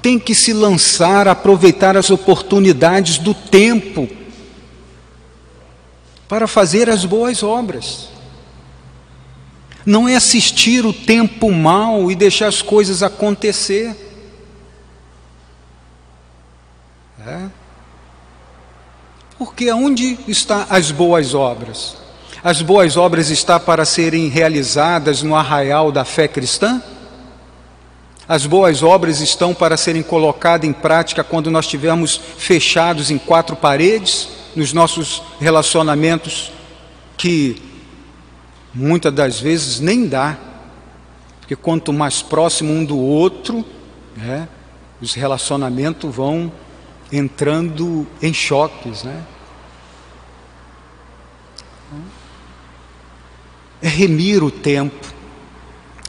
Tem 0.00 0.18
que 0.18 0.34
se 0.34 0.52
lançar, 0.52 1.28
aproveitar 1.28 1.96
as 1.96 2.10
oportunidades 2.10 3.18
do 3.18 3.34
tempo 3.34 4.08
para 6.28 6.46
fazer 6.46 6.88
as 6.88 7.04
boas 7.04 7.42
obras. 7.42 8.08
Não 9.84 10.08
é 10.08 10.16
assistir 10.16 10.86
o 10.86 10.92
tempo 10.92 11.50
mal 11.52 12.10
e 12.10 12.14
deixar 12.14 12.48
as 12.48 12.62
coisas 12.62 13.02
acontecer. 13.02 13.96
É. 17.26 17.48
Porque 19.38 19.72
onde 19.72 20.18
estão 20.26 20.64
as 20.68 20.90
boas 20.90 21.34
obras? 21.34 22.01
As 22.42 22.60
boas 22.60 22.96
obras 22.96 23.30
estão 23.30 23.60
para 23.60 23.84
serem 23.84 24.28
realizadas 24.28 25.22
no 25.22 25.34
arraial 25.34 25.92
da 25.92 26.04
fé 26.04 26.26
cristã? 26.26 26.82
As 28.28 28.46
boas 28.46 28.82
obras 28.82 29.20
estão 29.20 29.54
para 29.54 29.76
serem 29.76 30.02
colocadas 30.02 30.68
em 30.68 30.72
prática 30.72 31.22
quando 31.22 31.50
nós 31.50 31.64
estivermos 31.64 32.20
fechados 32.36 33.10
em 33.10 33.18
quatro 33.18 33.56
paredes? 33.56 34.42
nos 34.54 34.72
nossos 34.72 35.22
relacionamentos 35.40 36.52
que 37.16 37.60
muitas 38.74 39.12
das 39.12 39.40
vezes 39.40 39.80
nem 39.80 40.06
dá, 40.06 40.36
porque 41.40 41.56
quanto 41.56 41.92
mais 41.92 42.22
próximo 42.22 42.72
um 42.72 42.84
do 42.84 42.98
outro, 42.98 43.64
né, 44.16 44.48
os 45.00 45.14
relacionamentos 45.14 46.14
vão 46.14 46.52
entrando 47.10 48.06
em 48.20 48.32
choques, 48.32 49.02
né? 49.02 49.22
É 53.82 53.88
remir 53.88 54.42
o 54.44 54.50
tempo, 54.50 55.12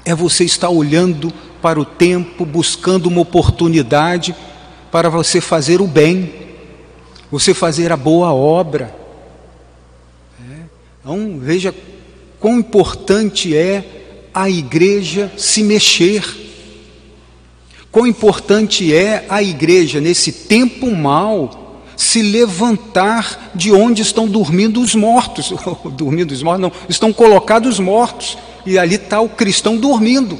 é 0.06 0.14
você 0.14 0.44
estar 0.44 0.70
olhando 0.70 1.34
para 1.62 1.80
o 1.80 1.86
tempo, 1.86 2.46
buscando 2.46 3.08
uma 3.08 3.22
oportunidade 3.22 4.36
para 4.92 5.10
você 5.10 5.42
fazer 5.42 5.82
o 5.82 5.88
bem 5.88 6.44
você 7.34 7.52
fazer 7.52 7.92
a 7.92 7.98
boa 7.98 8.32
obra. 8.32 8.96
É. 10.40 10.60
Então, 11.02 11.40
veja 11.40 11.74
quão 12.40 12.60
importante 12.60 13.58
é 13.58 13.84
a 14.32 14.48
igreja 14.48 15.32
se 15.36 15.64
mexer. 15.64 16.24
Quão 17.92 18.06
importante 18.06 18.94
é 18.94 19.26
a 19.28 19.42
igreja, 19.42 20.00
nesse 20.00 20.32
tempo 20.32 20.96
mal, 20.96 21.62
se 21.95 22.21
levantar 22.21 23.51
de 23.53 23.71
onde 23.71 24.01
estão 24.01 24.27
dormindo 24.27 24.82
os 24.82 24.95
mortos. 24.95 25.53
dormindo 25.93 26.32
os 26.32 26.41
mortos, 26.43 26.62
não, 26.62 26.71
estão 26.89 27.13
colocados 27.13 27.79
mortos. 27.79 28.38
E 28.65 28.77
ali 28.77 28.95
está 28.95 29.19
o 29.19 29.29
cristão 29.29 29.77
dormindo. 29.77 30.39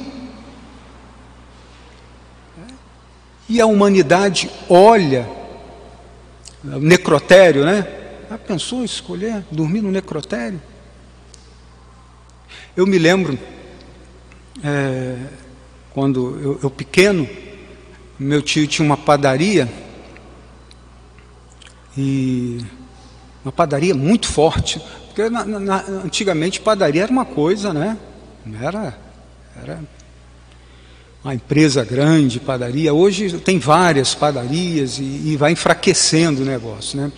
E 3.48 3.60
a 3.60 3.66
humanidade 3.66 4.50
olha 4.68 5.28
necrotério, 6.62 7.64
né? 7.64 7.86
Já 8.30 8.38
pensou 8.38 8.84
escolher 8.84 9.44
dormir 9.50 9.82
no 9.82 9.90
necrotério? 9.90 10.60
Eu 12.76 12.86
me 12.86 12.98
lembro, 12.98 13.38
é, 14.62 15.16
quando 15.92 16.40
eu, 16.42 16.60
eu 16.62 16.70
pequeno, 16.70 17.28
meu 18.18 18.40
tio 18.40 18.66
tinha 18.66 18.84
uma 18.84 18.96
padaria 18.96 19.70
e 21.96 22.64
uma 23.44 23.52
padaria 23.52 23.94
muito 23.94 24.26
forte, 24.26 24.80
porque 25.06 25.28
na, 25.28 25.44
na, 25.44 25.84
antigamente 26.04 26.60
padaria 26.60 27.02
era 27.02 27.12
uma 27.12 27.24
coisa, 27.24 27.72
né? 27.72 27.96
Era, 28.60 28.98
era 29.62 29.80
uma 31.24 31.34
empresa 31.34 31.82
grande, 31.82 32.38
padaria. 32.38 32.92
Hoje 32.92 33.38
tem 33.38 33.58
várias 33.58 34.14
padarias 34.14 34.98
e, 34.98 35.02
e, 35.02 35.36
vai 35.38 35.52
enfraquecendo 35.52 36.42
o 36.42 36.44
negócio. 36.44 37.00
Né? 37.00 37.10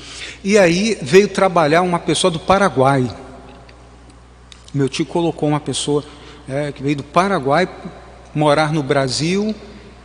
E 0.44 0.56
aí 0.56 0.96
veio 1.02 1.26
trabalhar 1.26 1.82
uma 1.82 1.98
pessoa 1.98 2.30
do 2.30 2.38
Paraguai. 2.38 3.10
Meu 4.72 4.88
tio 4.88 5.04
colocou 5.04 5.48
uma 5.48 5.58
pessoa 5.58 6.04
é, 6.48 6.70
que 6.70 6.82
veio 6.82 6.96
do 6.96 7.02
Paraguai 7.02 7.68
morar 8.32 8.72
no 8.72 8.82
Brasil 8.82 9.52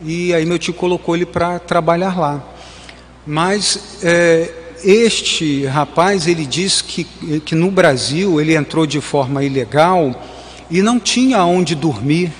e 0.00 0.34
aí 0.34 0.44
meu 0.44 0.58
tio 0.58 0.74
colocou 0.74 1.14
ele 1.14 1.26
para 1.26 1.60
trabalhar 1.60 2.18
lá. 2.18 2.42
Mas 3.24 4.00
é, 4.02 4.52
este 4.84 5.64
rapaz 5.66 6.26
ele 6.26 6.46
diz 6.46 6.82
que, 6.82 7.04
que 7.44 7.54
no 7.54 7.70
Brasil 7.70 8.40
ele 8.40 8.54
entrou 8.54 8.86
de 8.86 9.00
forma 9.00 9.44
ilegal 9.44 10.14
e 10.70 10.82
não 10.82 10.98
tinha 10.98 11.44
onde 11.44 11.74
dormir. 11.74 12.32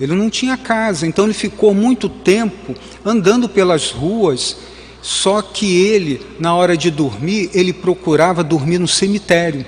Ele 0.00 0.14
não 0.14 0.30
tinha 0.30 0.56
casa, 0.56 1.06
então 1.06 1.24
ele 1.24 1.34
ficou 1.34 1.74
muito 1.74 2.08
tempo 2.08 2.74
andando 3.04 3.48
pelas 3.48 3.90
ruas. 3.90 4.56
Só 5.00 5.42
que 5.42 5.84
ele, 5.84 6.24
na 6.38 6.54
hora 6.54 6.76
de 6.76 6.90
dormir, 6.90 7.50
ele 7.52 7.72
procurava 7.72 8.44
dormir 8.44 8.78
no 8.78 8.86
cemitério, 8.86 9.66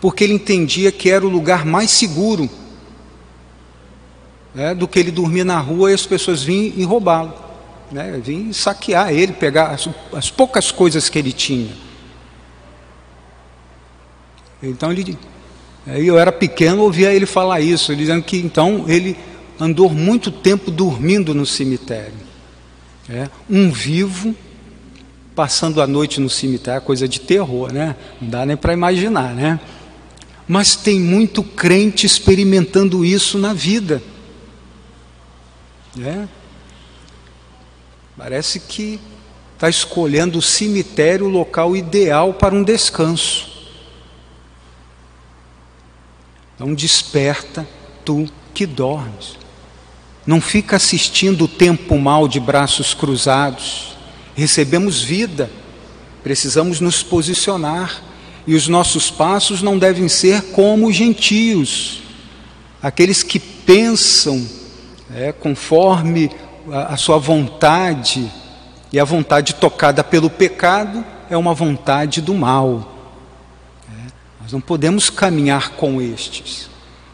porque 0.00 0.24
ele 0.24 0.34
entendia 0.34 0.92
que 0.92 1.08
era 1.08 1.24
o 1.24 1.30
lugar 1.30 1.64
mais 1.64 1.90
seguro 1.90 2.48
né, 4.54 4.74
do 4.74 4.86
que 4.86 4.98
ele 4.98 5.10
dormir 5.10 5.44
na 5.44 5.58
rua 5.58 5.90
e 5.90 5.94
as 5.94 6.04
pessoas 6.04 6.42
vinham 6.42 6.72
e 6.76 6.84
roubá-lo, 6.84 7.32
né, 7.90 8.20
vinham 8.22 8.52
saquear 8.52 9.12
ele, 9.12 9.32
pegar 9.32 9.68
as, 9.68 9.88
as 10.12 10.30
poucas 10.30 10.70
coisas 10.70 11.08
que 11.08 11.18
ele 11.18 11.32
tinha. 11.32 11.72
Então 14.62 14.92
ele, 14.92 15.18
aí 15.86 16.06
eu 16.06 16.18
era 16.18 16.30
pequeno, 16.30 16.82
ouvia 16.82 17.12
ele 17.12 17.26
falar 17.26 17.60
isso, 17.60 17.96
dizendo 17.96 18.22
que 18.22 18.36
então 18.36 18.84
ele 18.86 19.16
andou 19.58 19.90
muito 19.90 20.30
tempo 20.30 20.70
dormindo 20.70 21.34
no 21.34 21.44
cemitério. 21.44 22.30
É, 23.08 23.28
um 23.48 23.70
vivo 23.70 24.34
passando 25.34 25.80
a 25.82 25.86
noite 25.86 26.20
no 26.20 26.30
cemitério, 26.30 26.82
coisa 26.82 27.08
de 27.08 27.20
terror, 27.20 27.72
né? 27.72 27.96
Não 28.20 28.28
dá 28.28 28.46
nem 28.46 28.56
para 28.56 28.72
imaginar, 28.72 29.34
né? 29.34 29.58
Mas 30.46 30.76
tem 30.76 31.00
muito 31.00 31.42
crente 31.42 32.06
experimentando 32.06 33.04
isso 33.04 33.38
na 33.38 33.52
vida. 33.52 34.02
É. 35.98 36.39
Parece 38.22 38.60
que 38.60 39.00
está 39.54 39.70
escolhendo 39.70 40.40
o 40.40 40.42
cemitério 40.42 41.24
o 41.24 41.30
local 41.30 41.74
ideal 41.74 42.34
para 42.34 42.54
um 42.54 42.62
descanso. 42.62 43.48
Então 46.54 46.74
desperta 46.74 47.66
tu 48.04 48.28
que 48.52 48.66
dormes. 48.66 49.38
Não 50.26 50.38
fica 50.38 50.76
assistindo 50.76 51.46
o 51.46 51.48
tempo 51.48 51.98
mal 51.98 52.28
de 52.28 52.38
braços 52.38 52.92
cruzados. 52.92 53.96
Recebemos 54.34 55.02
vida, 55.02 55.50
precisamos 56.22 56.78
nos 56.78 57.02
posicionar. 57.02 58.02
E 58.46 58.54
os 58.54 58.68
nossos 58.68 59.10
passos 59.10 59.62
não 59.62 59.78
devem 59.78 60.08
ser 60.08 60.42
como 60.52 60.88
os 60.88 60.94
gentios, 60.94 62.02
aqueles 62.82 63.22
que 63.22 63.38
pensam 63.38 64.46
é, 65.10 65.32
conforme 65.32 66.30
a, 66.72 66.96
sua 66.96 67.18
vontade, 67.18 68.30
e 68.92 68.98
a 68.98 69.04
vontade 69.04 69.54
tocada 69.54 70.02
pelo 70.02 70.28
pecado 70.28 71.04
é 71.28 71.36
uma 71.36 71.54
vontade 71.54 72.20
do 72.20 72.34
mal. 72.34 72.92
É, 73.88 74.10
nós 74.42 74.52
não 74.52 74.60
podemos 74.60 75.08
caminhar 75.10 75.70
com 75.70 76.00
estes. 76.00 76.68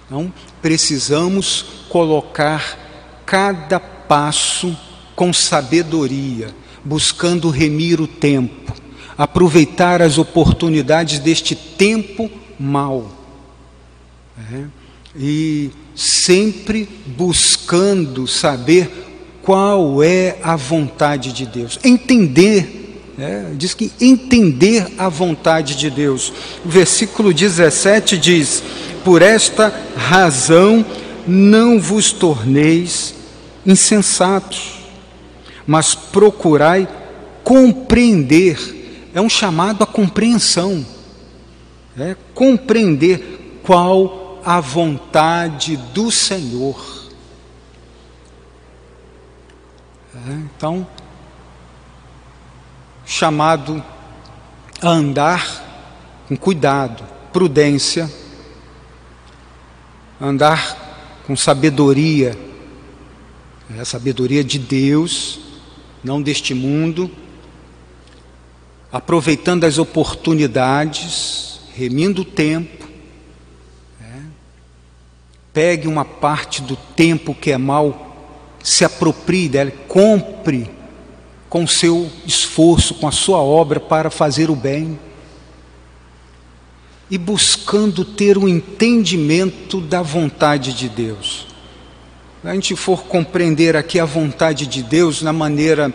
Então, 0.07 0.33
precisamos 0.63 1.65
colocar 1.89 2.79
cada 3.25 3.79
passo 3.79 4.77
com 5.15 5.33
sabedoria, 5.33 6.55
buscando 6.85 7.51
remir 7.51 8.01
o 8.01 8.07
tempo, 8.07 8.73
aproveitar 9.19 10.01
as 10.01 10.19
oportunidades 10.19 11.19
deste 11.19 11.55
tempo 11.55 12.31
mau. 12.59 13.11
É, 14.53 14.65
e 15.19 15.71
sempre 15.95 16.87
buscando 17.07 18.27
saber 18.27 19.06
qual 19.47 20.03
é 20.03 20.39
a 20.43 20.57
vontade 20.57 21.33
de 21.33 21.47
Deus, 21.47 21.79
entender, 21.85 23.15
né? 23.17 23.53
diz 23.55 23.75
que 23.75 23.93
entender 24.01 24.93
a 24.99 25.09
vontade 25.09 25.77
de 25.77 25.89
Deus. 25.89 26.33
O 26.65 26.69
versículo 26.69 27.33
17 27.33 28.19
diz: 28.19 28.61
Por 29.05 29.23
esta 29.23 29.73
razão 29.97 30.85
não 31.25 31.79
vos 31.79 32.11
torneis 32.11 33.15
insensatos, 33.65 34.81
mas 35.65 35.95
procurai 35.95 36.89
compreender, 37.45 39.11
é 39.15 39.21
um 39.21 39.29
chamado 39.29 39.85
à 39.85 39.87
compreensão, 39.87 40.85
é 41.97 42.17
compreender 42.35 43.61
qual 43.63 44.41
a 44.45 44.59
vontade 44.59 45.77
do 45.95 46.11
Senhor. 46.11 46.97
É, 50.05 50.06
então, 50.29 50.87
chamado 53.05 53.83
a 54.81 54.89
andar 54.89 56.25
com 56.29 56.37
cuidado, 56.37 57.05
prudência, 57.33 58.11
andar 60.21 61.23
com 61.27 61.37
sabedoria, 61.37 62.39
é, 63.77 63.85
sabedoria 63.85 64.43
de 64.43 64.59
Deus, 64.59 65.41
não 66.03 66.23
deste 66.23 66.55
mundo, 66.55 67.11
aproveitando 68.93 69.65
as 69.65 69.79
oportunidades, 69.79 71.61
remindo 71.75 72.23
o 72.23 72.25
tempo, 72.25 72.87
pegue 75.57 75.89
uma 75.89 76.05
parte 76.05 76.61
do 76.61 76.77
tempo 76.77 77.35
que 77.35 77.51
é 77.51 77.57
mal, 77.57 78.06
se 78.67 78.85
aproprie 78.85 79.49
dela, 79.49 79.71
compre 79.87 80.69
com 81.49 81.65
seu 81.69 82.11
esforço, 82.27 82.95
com 82.95 83.07
a 83.07 83.13
sua 83.13 83.39
obra 83.39 83.79
para 83.79 84.11
fazer 84.11 84.51
o 84.51 84.57
bem. 84.57 84.99
E 87.09 87.17
buscando 87.17 88.05
ter 88.05 88.37
o 88.37 88.43
um 88.43 88.49
entendimento 88.49 89.81
da 89.81 90.03
vontade 90.03 90.73
de 90.73 90.89
Deus. 90.89 91.47
A 92.43 92.53
gente 92.55 92.75
for 92.75 93.05
compreender 93.05 93.77
aqui 93.77 94.01
a 94.01 94.05
vontade 94.05 94.67
de 94.67 94.83
Deus 94.83 95.23
na 95.23 95.33
maneira, 95.33 95.95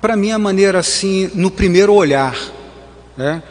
para 0.00 0.16
mim, 0.16 0.30
a 0.30 0.38
maneira 0.38 0.78
assim, 0.78 1.30
no 1.34 1.50
primeiro 1.50 1.92
olhar, 1.92 2.34
né? 3.14 3.42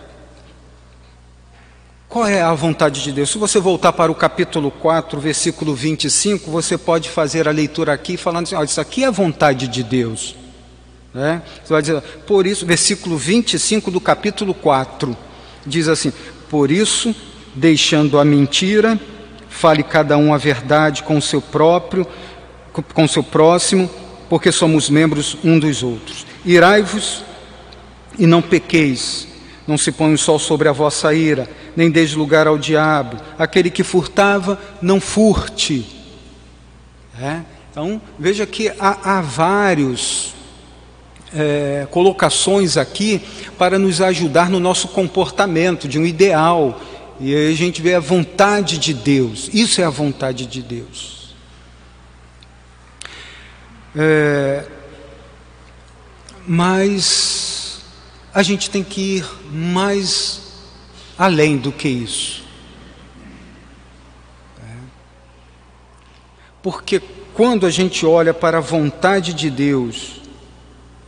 Qual 2.13 2.27
é 2.27 2.43
a 2.43 2.53
vontade 2.53 3.01
de 3.01 3.11
Deus? 3.11 3.31
Se 3.31 3.39
você 3.39 3.59
voltar 3.59 3.91
para 3.91 4.11
o 4.11 4.13
capítulo 4.13 4.69
4, 4.69 5.19
versículo 5.19 5.73
25, 5.73 6.51
você 6.51 6.77
pode 6.77 7.09
fazer 7.09 7.47
a 7.47 7.51
leitura 7.51 7.91
aqui 7.91 8.17
falando 8.17 8.43
assim: 8.43 8.53
ó, 8.53 8.63
isso 8.63 8.79
aqui 8.79 9.03
é 9.03 9.07
a 9.07 9.09
vontade 9.09 9.67
de 9.67 9.81
Deus. 9.81 10.35
Né? 11.11 11.41
Você 11.63 11.73
vai 11.73 11.81
dizer, 11.81 11.99
por 12.27 12.45
isso, 12.45 12.67
versículo 12.67 13.17
25 13.17 13.89
do 13.89 13.99
capítulo 13.99 14.53
4 14.53 15.17
diz 15.65 15.87
assim: 15.87 16.13
Por 16.51 16.69
isso, 16.69 17.15
deixando 17.55 18.19
a 18.19 18.23
mentira, 18.23 18.99
fale 19.49 19.81
cada 19.81 20.15
um 20.15 20.35
a 20.35 20.37
verdade 20.37 21.01
com 21.01 21.17
o 21.17 21.21
seu 21.21 21.41
próprio, 21.41 22.05
com 22.93 23.05
o 23.05 23.09
seu 23.09 23.23
próximo, 23.23 23.89
porque 24.29 24.51
somos 24.51 24.87
membros 24.87 25.35
um 25.43 25.57
dos 25.57 25.81
outros. 25.81 26.27
Irai-vos 26.45 27.23
e 28.19 28.27
não 28.27 28.39
pequeis, 28.39 29.27
não 29.67 29.79
se 29.79 29.91
põe 29.91 30.13
o 30.13 30.17
sol 30.17 30.37
sobre 30.37 30.69
a 30.69 30.71
vossa 30.71 31.11
ira 31.11 31.49
nem 31.75 31.89
deis 31.89 32.13
lugar 32.13 32.47
ao 32.47 32.57
diabo. 32.57 33.17
Aquele 33.37 33.69
que 33.69 33.83
furtava, 33.83 34.59
não 34.81 34.99
furte. 34.99 35.85
É? 37.19 37.41
Então, 37.71 38.01
veja 38.19 38.45
que 38.45 38.69
há, 38.79 39.17
há 39.17 39.21
vários 39.21 40.33
é, 41.33 41.87
colocações 41.89 42.77
aqui 42.77 43.21
para 43.57 43.79
nos 43.79 44.01
ajudar 44.01 44.49
no 44.49 44.59
nosso 44.59 44.87
comportamento, 44.89 45.87
de 45.87 45.97
um 45.97 46.05
ideal. 46.05 46.79
E 47.19 47.35
aí 47.35 47.51
a 47.51 47.55
gente 47.55 47.81
vê 47.81 47.95
a 47.95 47.99
vontade 47.99 48.77
de 48.77 48.93
Deus. 48.93 49.49
Isso 49.53 49.81
é 49.81 49.83
a 49.83 49.89
vontade 49.89 50.45
de 50.45 50.61
Deus. 50.61 51.35
É, 53.95 54.65
mas 56.47 57.81
a 58.33 58.41
gente 58.41 58.69
tem 58.69 58.83
que 58.83 59.17
ir 59.17 59.25
mais 59.51 60.52
além 61.17 61.57
do 61.57 61.71
que 61.71 61.87
isso. 61.87 62.43
É. 64.61 64.75
Porque 66.61 67.01
quando 67.33 67.65
a 67.65 67.69
gente 67.69 68.05
olha 68.05 68.33
para 68.33 68.59
a 68.59 68.61
vontade 68.61 69.33
de 69.33 69.49
Deus, 69.49 70.21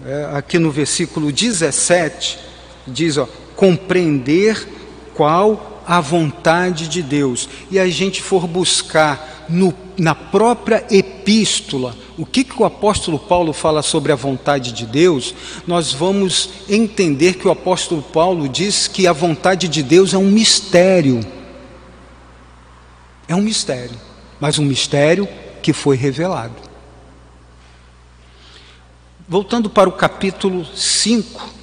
é, 0.05 0.29
aqui 0.33 0.59
no 0.59 0.71
versículo 0.71 1.31
17, 1.31 2.39
diz: 2.87 3.17
ó, 3.17 3.27
compreender 3.55 4.67
qual 5.13 5.83
a 5.87 6.01
vontade 6.01 6.87
de 6.87 7.01
Deus, 7.01 7.47
e 7.69 7.79
a 7.79 7.87
gente 7.87 8.21
for 8.21 8.47
buscar 8.47 9.45
no, 9.47 9.73
na 9.97 10.15
própria 10.15 10.83
epístola 10.89 11.95
o 12.17 12.25
que, 12.25 12.43
que 12.43 12.62
o 12.62 12.65
apóstolo 12.65 13.19
Paulo 13.19 13.51
fala 13.51 13.82
sobre 13.82 14.12
a 14.12 14.15
vontade 14.15 14.71
de 14.71 14.86
Deus, 14.86 15.34
nós 15.67 15.91
vamos 15.91 16.49
entender 16.69 17.34
que 17.34 17.47
o 17.47 17.51
apóstolo 17.51 18.01
Paulo 18.01 18.47
diz 18.47 18.88
que 18.88 19.06
a 19.06 19.13
vontade 19.13 19.67
de 19.67 19.84
Deus 19.84 20.13
é 20.13 20.17
um 20.17 20.30
mistério. 20.30 21.19
É 23.28 23.36
um 23.36 23.41
mistério, 23.41 23.99
mas 24.39 24.58
um 24.58 24.63
mistério 24.63 25.28
que 25.62 25.73
foi 25.73 25.97
revelado. 25.97 26.56
Voltando 29.28 29.69
para 29.69 29.89
o 29.89 29.93
capítulo 29.93 30.63
5. 30.65 31.54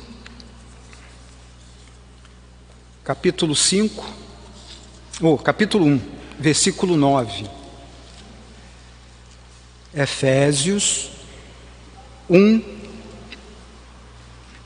Capítulo 3.04 3.56
5, 3.56 4.04
ou 5.20 5.34
oh, 5.34 5.38
capítulo 5.38 5.86
1, 5.86 6.00
versículo 6.38 6.96
9. 6.96 7.61
Efésios 9.94 11.10
1, 12.28 12.62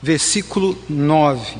versículo 0.01 0.77
9. 0.87 1.57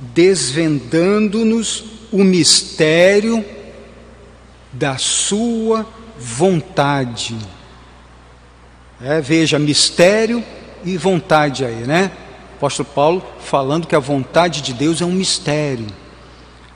Desvendando-nos 0.00 1.84
o 2.12 2.22
mistério 2.22 3.44
da 4.72 4.98
Sua 4.98 5.86
vontade. 6.18 7.36
É, 9.00 9.20
veja, 9.20 9.58
mistério 9.58 10.44
e 10.84 10.96
vontade 10.96 11.64
aí, 11.64 11.86
né? 11.86 12.10
Apóstolo 12.56 12.88
Paulo 12.94 13.22
falando 13.40 13.86
que 13.86 13.94
a 13.94 13.98
vontade 13.98 14.62
de 14.62 14.72
Deus 14.72 15.00
é 15.00 15.04
um 15.04 15.12
mistério. 15.12 15.86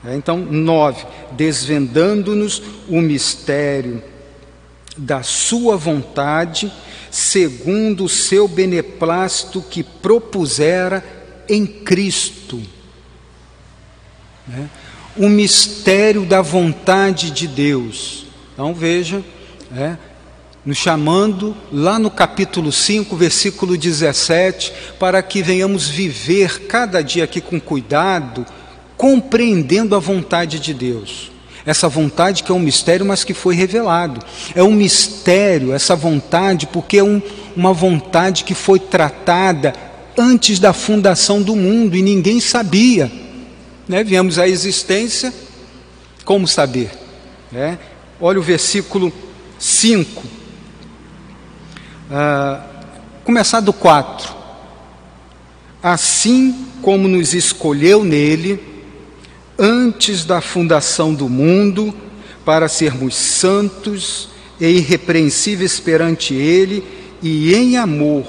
É, 0.05 0.15
então, 0.15 0.37
nove, 0.37 1.05
desvendando-nos 1.31 2.61
o 2.87 2.99
mistério 3.01 4.03
da 4.97 5.23
Sua 5.23 5.77
vontade, 5.77 6.71
segundo 7.09 8.05
o 8.05 8.09
seu 8.09 8.47
beneplácito 8.47 9.61
que 9.61 9.83
propusera 9.83 11.03
em 11.47 11.65
Cristo. 11.65 12.61
É, 14.51 14.65
o 15.15 15.29
mistério 15.29 16.25
da 16.25 16.41
vontade 16.41 17.31
de 17.31 17.47
Deus. 17.47 18.25
Então 18.53 18.73
veja, 18.73 19.23
é, 19.75 19.97
nos 20.65 20.77
chamando 20.77 21.55
lá 21.71 21.97
no 21.97 22.11
capítulo 22.11 22.71
5, 22.71 23.15
versículo 23.15 23.77
17, 23.77 24.73
para 24.99 25.21
que 25.21 25.41
venhamos 25.41 25.87
viver 25.87 26.67
cada 26.67 27.01
dia 27.01 27.23
aqui 27.23 27.41
com 27.41 27.59
cuidado, 27.59 28.45
compreendendo 28.95 29.95
a 29.95 29.99
vontade 29.99 30.59
de 30.59 30.73
Deus. 30.73 31.30
Essa 31.65 31.87
vontade 31.87 32.43
que 32.43 32.51
é 32.51 32.55
um 32.55 32.59
mistério, 32.59 33.05
mas 33.05 33.23
que 33.23 33.33
foi 33.33 33.55
revelado. 33.55 34.19
É 34.55 34.63
um 34.63 34.71
mistério, 34.71 35.73
essa 35.73 35.95
vontade, 35.95 36.67
porque 36.67 36.97
é 36.97 37.03
um, 37.03 37.21
uma 37.55 37.73
vontade 37.73 38.43
que 38.43 38.55
foi 38.55 38.79
tratada 38.79 39.73
antes 40.17 40.59
da 40.59 40.73
fundação 40.73 41.41
do 41.41 41.55
mundo 41.55 41.95
e 41.95 42.01
ninguém 42.01 42.39
sabia. 42.39 43.11
Né? 43.87 44.03
Viemos 44.03 44.39
à 44.39 44.47
existência, 44.47 45.33
como 46.25 46.47
saber? 46.47 46.91
Né? 47.51 47.77
Olha 48.19 48.39
o 48.39 48.43
versículo 48.43 49.13
5. 49.59 50.23
Ah, 52.09 52.65
começar 53.23 53.59
do 53.59 53.71
4. 53.71 54.35
Assim 55.81 56.67
como 56.81 57.07
nos 57.07 57.33
escolheu 57.33 58.03
nele, 58.03 58.70
antes 59.61 60.25
da 60.25 60.41
fundação 60.41 61.13
do 61.13 61.29
mundo, 61.29 61.93
para 62.43 62.67
sermos 62.67 63.15
santos 63.15 64.29
e 64.59 64.65
irrepreensíveis 64.65 65.79
perante 65.79 66.33
Ele, 66.33 66.83
e 67.21 67.53
em 67.53 67.77
amor 67.77 68.25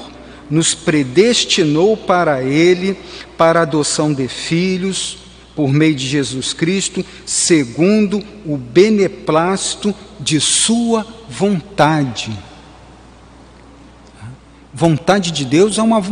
nos 0.50 0.74
predestinou 0.74 1.96
para 1.96 2.42
Ele, 2.42 2.94
para 3.38 3.60
a 3.60 3.62
adoção 3.62 4.12
de 4.12 4.28
filhos, 4.28 5.16
por 5.56 5.72
meio 5.72 5.94
de 5.94 6.06
Jesus 6.06 6.52
Cristo, 6.52 7.04
segundo 7.24 8.22
o 8.44 8.58
beneplácito 8.58 9.94
de 10.20 10.38
Sua 10.38 11.06
vontade. 11.28 12.30
Vontade 14.74 15.30
de 15.30 15.46
Deus 15.46 15.78
é 15.78 15.82
uma, 15.82 16.02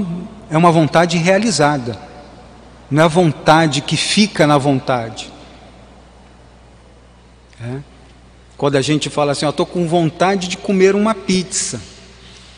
é 0.50 0.56
uma 0.56 0.72
vontade 0.72 1.18
realizada, 1.18 2.10
não 2.90 3.03
é 3.03 3.05
a 3.05 3.09
vontade 3.09 3.81
que 3.81 3.96
fica 3.96 4.46
na 4.46 4.59
vontade. 4.59 5.31
É? 7.62 7.79
Quando 8.57 8.76
a 8.76 8.83
gente 8.83 9.09
fala 9.09 9.33
assim, 9.33 9.44
eu 9.44 9.50
estou 9.50 9.66
com 9.66 9.87
vontade 9.87 10.48
de 10.48 10.57
comer 10.57 10.94
uma 10.94 11.14
pizza, 11.14 11.81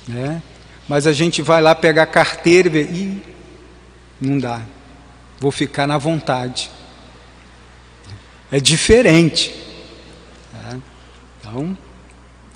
né? 0.08 0.42
mas 0.88 1.06
a 1.06 1.12
gente 1.12 1.42
vai 1.42 1.60
lá 1.60 1.74
pegar 1.74 2.04
a 2.04 2.06
carteira 2.06 2.68
e 2.68 2.70
vê, 2.70 2.82
Ih, 2.82 3.22
não 4.20 4.38
dá 4.38 4.62
vou 5.42 5.50
ficar 5.50 5.88
na 5.88 5.98
vontade. 5.98 6.70
É 8.50 8.60
diferente. 8.60 9.52
Tá? 10.52 10.78
Então, 11.40 11.76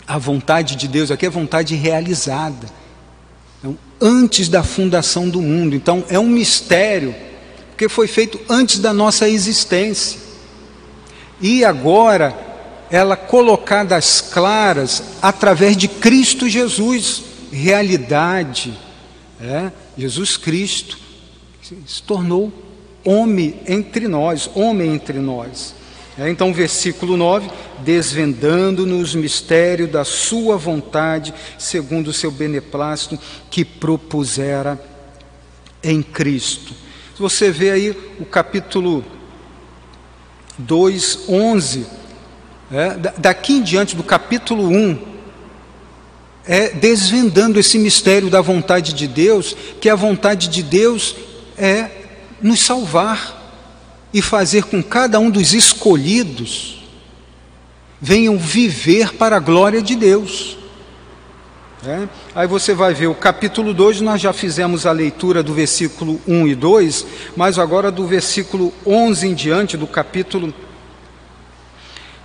a 0.07 0.17
vontade 0.19 0.77
de 0.77 0.87
Deus 0.87 1.11
aqui 1.11 1.27
é 1.27 1.31
vontade 1.31 1.75
realizada. 1.75 2.69
Então, 3.59 3.77
antes 4.01 4.49
da 4.49 4.62
fundação 4.62 5.29
do 5.29 5.43
mundo. 5.43 5.75
Então, 5.75 6.05
é 6.09 6.17
um 6.17 6.29
mistério, 6.29 7.12
porque 7.77 7.91
foi 7.91 8.07
feito 8.07 8.41
antes 8.49 8.79
da 8.79 8.91
nossa 8.91 9.29
existência. 9.29 10.19
E 11.39 11.62
agora, 11.62 12.35
ela 12.91 13.19
colocada 13.19 13.95
às 13.95 14.23
claras 14.23 15.03
através 15.21 15.77
de 15.77 15.87
Cristo 15.87 16.49
Jesus, 16.49 17.23
realidade. 17.53 18.73
É? 19.39 19.71
Jesus 19.99 20.39
Cristo 20.39 20.99
se 21.87 22.03
tornou 22.03 22.51
homem 23.05 23.61
entre 23.69 24.09
nós, 24.09 24.49
homem 24.55 24.95
entre 24.95 25.19
nós. 25.19 25.75
É, 26.19 26.31
então, 26.31 26.55
versículo 26.55 27.15
9: 27.15 27.51
desvendando-nos 27.81 29.15
o 29.15 29.19
mistério 29.19 29.87
da 29.87 30.03
Sua 30.03 30.57
vontade, 30.57 31.35
segundo 31.59 32.09
o 32.09 32.15
seu 32.15 32.31
beneplácito, 32.31 33.19
que 33.51 33.67
propusera 33.67 34.83
em 35.83 36.03
Cristo. 36.03 36.86
Você 37.18 37.50
vê 37.50 37.70
aí 37.70 37.96
o 38.20 38.24
capítulo 38.26 39.05
2, 40.59 41.20
11, 41.29 41.87
é, 42.70 42.96
daqui 43.16 43.55
em 43.55 43.62
diante 43.62 43.96
do 43.96 44.02
capítulo 44.02 44.68
1, 44.68 44.98
é 46.46 46.70
desvendando 46.70 47.59
esse 47.59 47.79
mistério 47.79 48.29
da 48.29 48.40
vontade 48.40 48.92
de 48.92 49.07
Deus, 49.07 49.57
que 49.81 49.88
a 49.88 49.94
vontade 49.94 50.48
de 50.48 50.62
Deus 50.62 51.16
é 51.57 51.90
nos 52.42 52.61
salvar 52.61 53.42
e 54.12 54.20
fazer 54.20 54.64
com 54.64 54.83
cada 54.83 55.18
um 55.18 55.31
dos 55.31 55.55
escolhidos 55.55 56.76
venham 58.00 58.38
viver 58.38 59.14
para 59.14 59.37
a 59.37 59.40
glória 59.40 59.81
de 59.83 59.96
Deus. 59.96 60.57
É? 61.87 62.09
Aí 62.35 62.49
você 62.49 62.75
vai 62.75 62.92
ver 62.92 63.07
o 63.07 63.14
capítulo 63.14 63.72
2, 63.72 64.01
nós 64.01 64.20
já 64.20 64.33
fizemos 64.33 64.87
a 64.87 64.92
leitura 64.92 65.42
do 65.42 65.55
versículo 65.55 66.20
1 66.27 66.49
e 66.49 66.55
2, 66.55 67.07
mas 67.37 67.59
agora 67.59 67.90
do 67.92 68.07
versículo 68.07 68.72
11 68.85 69.29
em 69.29 69.35
diante, 69.35 69.77
do 69.77 69.87
capítulo, 69.87 70.53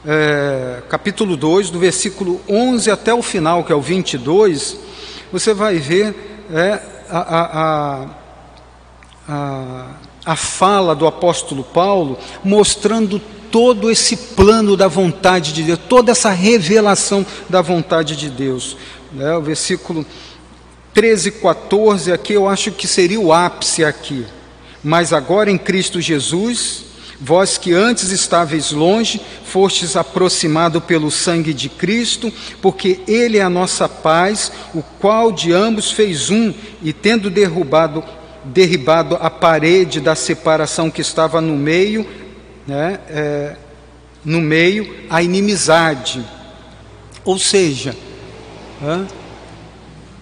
é, 0.03 0.81
capítulo 0.89 1.37
2, 1.37 1.69
do 1.69 1.79
versículo 1.79 2.41
11 2.49 2.89
até 2.89 3.13
o 3.13 3.21
final, 3.21 3.63
que 3.63 3.71
é 3.71 3.75
o 3.75 3.81
22, 3.81 4.77
você 5.31 5.53
vai 5.53 5.77
ver 5.77 6.15
é, 6.51 6.81
a, 7.07 7.19
a 7.19 8.21
a, 9.27 9.85
a 10.25 10.35
fala 10.35 10.95
do 10.95 11.07
apóstolo 11.07 11.63
Paulo, 11.63 12.17
mostrando 12.43 13.21
todo 13.51 13.89
esse 13.91 14.15
plano 14.15 14.77
da 14.77 14.87
vontade 14.87 15.53
de 15.53 15.63
Deus, 15.63 15.79
toda 15.89 16.11
essa 16.11 16.29
revelação 16.29 17.25
da 17.49 17.61
vontade 17.61 18.15
de 18.15 18.29
Deus. 18.29 18.77
Né? 19.13 19.35
O 19.35 19.41
versículo 19.41 20.05
13 20.93 21.29
e 21.29 21.31
14 21.31 22.11
aqui 22.11 22.33
eu 22.33 22.47
acho 22.47 22.71
que 22.71 22.87
seria 22.87 23.19
o 23.19 23.31
ápice 23.31 23.83
aqui. 23.83 24.25
Mas 24.83 25.13
agora 25.13 25.51
em 25.51 25.57
Cristo 25.57 26.01
Jesus, 26.01 26.85
vós 27.19 27.57
que 27.57 27.73
antes 27.73 28.09
estáveis 28.09 28.71
longe, 28.71 29.21
fostes 29.45 29.95
aproximado 29.95 30.81
pelo 30.81 31.11
sangue 31.11 31.53
de 31.53 31.69
Cristo, 31.69 32.33
porque 32.61 32.99
Ele 33.07 33.37
é 33.37 33.41
a 33.41 33.49
nossa 33.49 33.87
paz, 33.87 34.51
o 34.73 34.81
qual 34.81 35.31
de 35.31 35.53
ambos 35.53 35.91
fez 35.91 36.29
um, 36.29 36.53
e 36.81 36.91
tendo 36.91 37.29
derrubado 37.29 38.03
derribado 38.43 39.15
a 39.21 39.29
parede 39.29 39.99
da 39.99 40.15
separação 40.15 40.89
que 40.89 41.01
estava 41.01 41.39
no 41.39 41.55
meio, 41.55 42.07
né, 42.65 42.99
é, 43.07 43.55
no 44.25 44.41
meio, 44.41 44.95
a 45.09 45.21
inimizade. 45.21 46.25
Ou 47.23 47.37
seja, 47.37 47.95
é, 48.83 49.05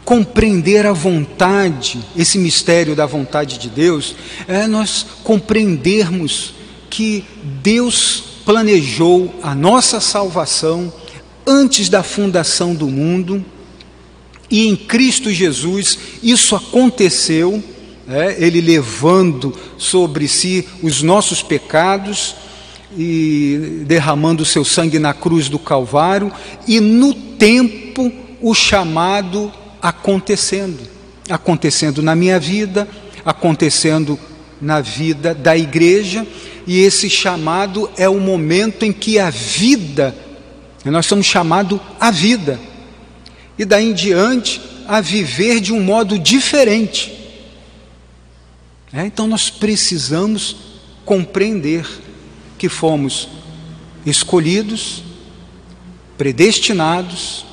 compreender 0.04 0.86
a 0.86 0.92
vontade, 0.92 2.00
esse 2.18 2.38
mistério 2.38 2.96
da 2.96 3.06
vontade 3.06 3.58
de 3.58 3.70
Deus, 3.70 4.16
é 4.48 4.66
nós 4.68 5.06
compreendermos 5.24 6.54
que 6.90 7.24
Deus 7.62 8.24
planejou 8.44 9.34
a 9.44 9.54
nossa 9.54 10.00
salvação 10.00 10.92
antes 11.46 11.90
da 11.90 12.02
fundação 12.02 12.74
do 12.74 12.88
mundo, 12.88 13.46
e 14.50 14.68
em 14.68 14.76
Cristo 14.76 15.32
Jesus 15.32 15.98
isso 16.24 16.56
aconteceu 16.56 17.64
é, 18.10 18.36
ele 18.44 18.60
levando 18.60 19.56
sobre 19.78 20.28
si 20.28 20.68
os 20.82 21.04
nossos 21.04 21.44
pecados, 21.44 22.36
e 22.98 23.84
derramando 23.86 24.42
o 24.42 24.46
seu 24.46 24.66
sangue 24.66 24.98
na 24.98 25.14
cruz 25.14 25.48
do 25.48 25.60
Calvário, 25.60 26.32
e 26.68 26.80
no 26.80 27.14
tempo 27.14 28.12
o 28.42 28.54
chamado 28.54 29.52
acontecendo 29.82 31.00
acontecendo 31.30 32.02
na 32.02 32.16
minha 32.16 32.40
vida, 32.40 32.88
acontecendo 33.24 34.20
na 34.60 34.82
vida 34.82 35.34
da 35.34 35.56
igreja, 35.56 36.26
e 36.66 36.80
esse 36.80 37.10
chamado 37.10 37.90
é 37.98 38.10
o 38.10 38.20
momento 38.20 38.84
em 38.84 38.92
que 38.92 39.20
a 39.20 39.30
vida, 39.30 40.16
nós 40.84 41.06
somos 41.06 41.26
chamados 41.26 41.80
à 42.00 42.12
vida, 42.12 42.60
e 43.58 43.66
daí 43.66 43.90
em 43.90 43.94
diante 43.94 44.62
a 44.88 45.02
viver 45.02 45.60
de 45.60 45.72
um 45.72 45.82
modo 45.82 46.18
diferente. 46.18 47.16
É, 48.92 49.06
então 49.06 49.28
nós 49.28 49.50
precisamos 49.50 50.56
compreender 51.06 51.86
que 52.58 52.68
fomos 52.68 53.30
escolhidos, 54.06 55.04
predestinados, 56.18 57.46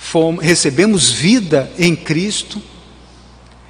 fomos, 0.00 0.42
recebemos 0.42 1.10
vida 1.12 1.70
em 1.78 1.94
Cristo, 1.94 2.60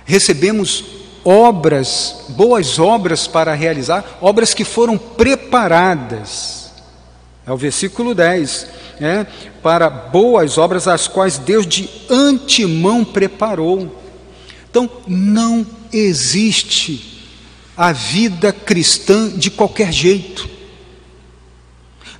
recebemos 0.04 0.84
obras, 1.24 2.24
boas 2.30 2.78
obras 2.78 3.26
para 3.26 3.52
realizar, 3.52 4.18
obras 4.22 4.54
que 4.54 4.64
foram 4.64 4.96
preparadas. 4.96 6.72
É 7.44 7.52
o 7.52 7.56
versículo 7.56 8.14
10, 8.14 8.66
é, 9.00 9.26
para 9.60 9.90
boas 9.90 10.56
obras 10.56 10.86
as 10.86 11.08
quais 11.08 11.36
Deus 11.36 11.66
de 11.66 11.90
antemão 12.08 13.04
preparou. 13.04 14.00
Então, 14.70 14.88
não 15.08 15.66
existe 15.92 17.26
a 17.76 17.92
vida 17.92 18.52
cristã 18.52 19.28
de 19.28 19.50
qualquer 19.50 19.92
jeito. 19.92 20.48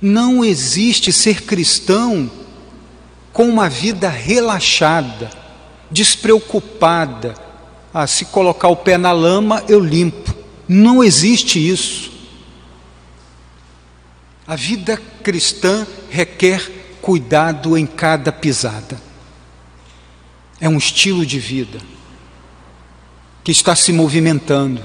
Não 0.01 0.43
existe 0.43 1.13
ser 1.13 1.43
cristão 1.43 2.29
com 3.33 3.47
uma 3.47 3.69
vida 3.69 4.09
relaxada, 4.09 5.29
despreocupada, 5.89 7.35
ah, 7.93 8.07
se 8.07 8.25
colocar 8.25 8.69
o 8.69 8.75
pé 8.75 8.97
na 8.97 9.11
lama, 9.11 9.63
eu 9.67 9.79
limpo. 9.79 10.33
Não 10.67 11.03
existe 11.03 11.59
isso. 11.59 12.11
A 14.47 14.55
vida 14.55 14.97
cristã 15.23 15.85
requer 16.09 16.97
cuidado 17.01 17.77
em 17.77 17.85
cada 17.85 18.31
pisada. 18.31 19.01
É 20.59 20.69
um 20.69 20.77
estilo 20.77 21.25
de 21.25 21.39
vida 21.39 21.79
que 23.43 23.51
está 23.51 23.75
se 23.75 23.91
movimentando, 23.91 24.83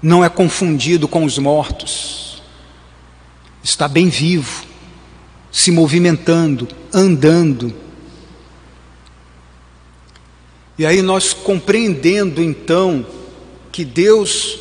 não 0.00 0.24
é 0.24 0.28
confundido 0.28 1.06
com 1.06 1.24
os 1.24 1.38
mortos, 1.38 2.42
está 3.62 3.86
bem 3.86 4.08
vivo, 4.08 4.64
se 5.52 5.70
movimentando, 5.70 6.66
andando, 6.92 7.72
e 10.78 10.86
aí 10.86 11.02
nós 11.02 11.32
compreendendo 11.32 12.42
então 12.42 13.06
que 13.70 13.84
Deus 13.84 14.58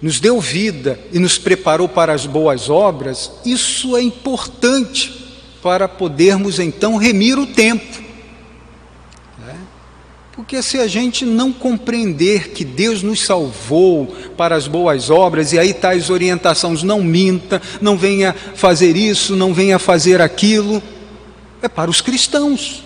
nos 0.00 0.20
deu 0.20 0.40
vida 0.40 1.00
e 1.12 1.18
nos 1.18 1.38
preparou 1.38 1.88
para 1.88 2.12
as 2.12 2.26
boas 2.26 2.70
obras, 2.70 3.32
isso 3.44 3.96
é 3.96 4.02
importante 4.02 5.26
para 5.62 5.88
podermos 5.88 6.60
então 6.60 6.96
remir 6.96 7.38
o 7.38 7.46
tempo. 7.46 8.07
Porque 10.48 10.62
se 10.62 10.78
a 10.78 10.86
gente 10.86 11.26
não 11.26 11.52
compreender 11.52 12.52
que 12.52 12.64
Deus 12.64 13.02
nos 13.02 13.22
salvou 13.22 14.06
para 14.34 14.56
as 14.56 14.66
boas 14.66 15.10
obras, 15.10 15.52
e 15.52 15.58
aí 15.58 15.74
tais 15.74 16.08
orientações, 16.08 16.82
não 16.82 17.02
minta, 17.02 17.60
não 17.82 17.98
venha 17.98 18.32
fazer 18.32 18.96
isso, 18.96 19.36
não 19.36 19.52
venha 19.52 19.78
fazer 19.78 20.22
aquilo, 20.22 20.82
é 21.60 21.68
para 21.68 21.90
os 21.90 22.00
cristãos 22.00 22.82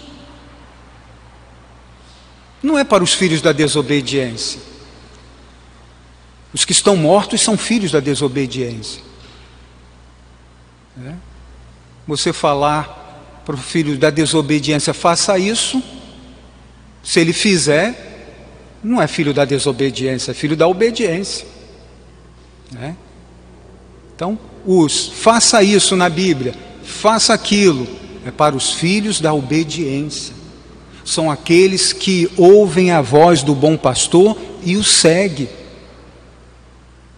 não 2.62 2.78
é 2.78 2.84
para 2.84 3.02
os 3.02 3.12
filhos 3.12 3.42
da 3.42 3.52
desobediência. 3.52 4.60
Os 6.54 6.64
que 6.64 6.72
estão 6.72 6.96
mortos 6.96 7.40
são 7.40 7.56
filhos 7.56 7.90
da 7.90 7.98
desobediência. 7.98 9.02
É? 11.04 11.14
Você 12.06 12.32
falar 12.32 13.40
para 13.44 13.54
o 13.54 13.58
filho 13.58 13.98
da 13.98 14.10
desobediência, 14.10 14.94
faça 14.94 15.38
isso, 15.38 15.82
se 17.02 17.20
ele 17.20 17.32
fizer, 17.32 18.38
não 18.82 19.00
é 19.00 19.06
filho 19.06 19.34
da 19.34 19.44
desobediência, 19.44 20.30
é 20.30 20.34
filho 20.34 20.56
da 20.56 20.66
obediência. 20.66 21.46
É? 22.80 22.94
Então, 24.14 24.38
os 24.64 25.08
faça 25.08 25.62
isso 25.62 25.96
na 25.96 26.08
Bíblia, 26.08 26.54
faça 26.82 27.34
aquilo, 27.34 27.86
é 28.24 28.30
para 28.30 28.54
os 28.56 28.72
filhos 28.72 29.20
da 29.20 29.32
obediência 29.32 30.42
são 31.04 31.30
aqueles 31.30 31.92
que 31.92 32.30
ouvem 32.36 32.90
a 32.90 33.00
voz 33.00 33.42
do 33.42 33.54
bom 33.54 33.76
pastor 33.76 34.38
e 34.62 34.76
o 34.76 34.84
seguem. 34.84 35.48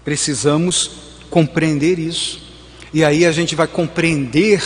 Precisamos 0.04 0.90
compreender 1.30 1.98
isso. 1.98 2.42
E 2.92 3.04
aí 3.04 3.26
a 3.26 3.32
gente 3.32 3.54
vai 3.54 3.66
compreender 3.66 4.62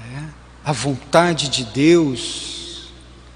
é, 0.00 0.22
a 0.64 0.72
vontade 0.72 1.48
de 1.48 1.64
Deus 1.64 2.51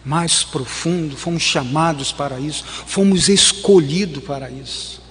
mais 0.06 0.44
profundo. 0.44 1.16
Fomos 1.16 1.42
chamados 1.42 2.12
para 2.12 2.38
isso, 2.38 2.64
fomos 2.64 3.28
escolhidos 3.28 4.22
para 4.22 4.48
isso. 4.48 5.02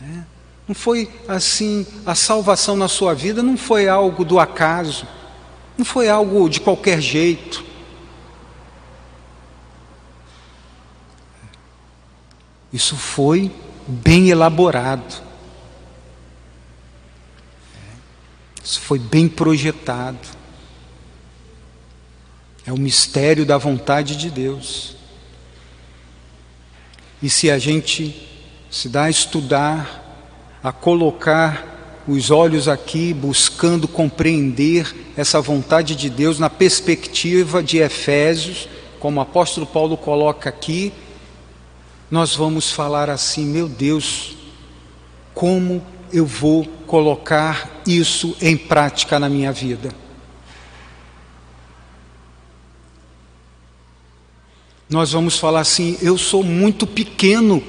É. 0.00 0.22
Não 0.66 0.74
foi 0.74 1.10
assim, 1.28 1.86
a 2.06 2.14
salvação 2.14 2.74
na 2.74 2.88
sua 2.88 3.14
vida 3.14 3.42
não 3.42 3.58
foi 3.58 3.88
algo 3.88 4.24
do 4.24 4.40
acaso. 4.40 5.06
Não 5.76 5.84
foi 5.84 6.08
algo 6.08 6.48
de 6.48 6.60
qualquer 6.60 7.00
jeito. 7.00 7.62
Isso 12.72 12.96
foi 12.96 13.52
bem 13.86 14.30
elaborado. 14.30 15.22
Isso 18.64 18.80
foi 18.80 18.98
bem 18.98 19.28
projetado. 19.28 20.41
É 22.66 22.72
o 22.72 22.78
mistério 22.78 23.44
da 23.44 23.58
vontade 23.58 24.16
de 24.16 24.30
Deus. 24.30 24.96
E 27.22 27.30
se 27.30 27.50
a 27.50 27.58
gente 27.58 28.28
se 28.70 28.88
dá 28.88 29.04
a 29.04 29.10
estudar, 29.10 30.58
a 30.62 30.72
colocar 30.72 32.02
os 32.06 32.30
olhos 32.30 32.66
aqui 32.68 33.14
buscando 33.14 33.86
compreender 33.86 35.12
essa 35.16 35.40
vontade 35.40 35.94
de 35.94 36.10
Deus 36.10 36.38
na 36.38 36.50
perspectiva 36.50 37.62
de 37.62 37.78
Efésios, 37.78 38.68
como 38.98 39.18
o 39.18 39.22
apóstolo 39.22 39.66
Paulo 39.66 39.96
coloca 39.96 40.48
aqui, 40.48 40.92
nós 42.10 42.34
vamos 42.34 42.70
falar 42.70 43.08
assim: 43.08 43.44
meu 43.46 43.68
Deus, 43.68 44.36
como 45.34 45.82
eu 46.12 46.26
vou 46.26 46.66
colocar 46.86 47.82
isso 47.86 48.36
em 48.40 48.56
prática 48.56 49.18
na 49.18 49.28
minha 49.28 49.52
vida? 49.52 50.01
Nós 54.92 55.10
vamos 55.10 55.38
falar 55.38 55.60
assim: 55.60 55.96
eu 56.02 56.18
sou 56.18 56.44
muito 56.44 56.86
pequeno 56.86 57.64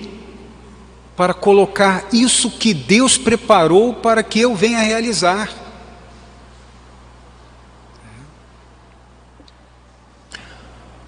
para 1.15 1.33
colocar 1.33 2.09
isso 2.11 2.51
que 2.51 2.73
Deus 2.73 3.17
preparou 3.17 3.93
para 3.93 4.21
que 4.21 4.41
eu 4.41 4.53
venha 4.53 4.79
realizar. 4.79 5.49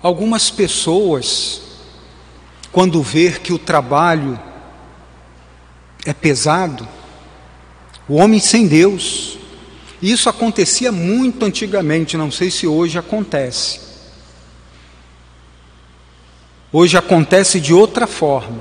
Algumas 0.01 0.49
pessoas, 0.49 1.61
quando 2.71 3.03
ver 3.03 3.41
que 3.41 3.51
o 3.51 3.59
trabalho 3.59 4.39
é 6.05 6.13
pesado, 6.13 6.87
o 8.07 8.13
homem 8.13 8.39
sem 8.39 8.67
Deus, 8.67 9.37
isso 10.01 10.29
acontecia 10.29 10.93
muito 10.93 11.43
antigamente, 11.43 12.15
não 12.15 12.31
sei 12.31 12.49
se 12.49 12.65
hoje 12.65 12.97
acontece. 12.97 13.84
Hoje 16.77 16.97
acontece 16.97 17.61
de 17.61 17.73
outra 17.73 18.05
forma 18.05 18.59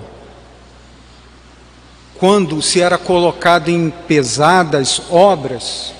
quando 2.16 2.62
se 2.62 2.80
era 2.80 2.96
colocado 2.96 3.70
em 3.70 3.90
pesadas 3.90 5.02
obras, 5.10 5.92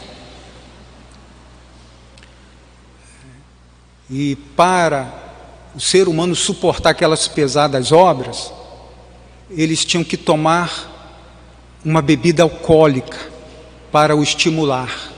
e 4.08 4.36
para 4.54 5.12
o 5.74 5.80
ser 5.80 6.06
humano 6.06 6.36
suportar 6.36 6.90
aquelas 6.90 7.26
pesadas 7.26 7.90
obras, 7.90 8.52
eles 9.50 9.84
tinham 9.84 10.04
que 10.04 10.16
tomar 10.16 10.70
uma 11.84 12.00
bebida 12.00 12.44
alcoólica 12.44 13.18
para 13.90 14.14
o 14.14 14.22
estimular. 14.22 15.13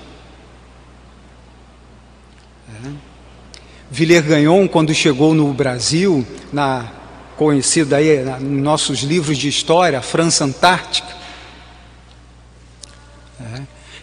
Villegagnon, 3.91 4.66
quando 4.66 4.93
chegou 4.93 5.32
no 5.32 5.53
Brasil, 5.53 6.26
na 6.53 6.91
conhecida 7.37 7.97
aí 7.97 8.24
nos 8.41 8.62
nossos 8.62 9.01
livros 9.01 9.39
de 9.39 9.49
história, 9.49 9.99
a 9.99 10.03
França 10.03 10.45
Antártica. 10.45 11.14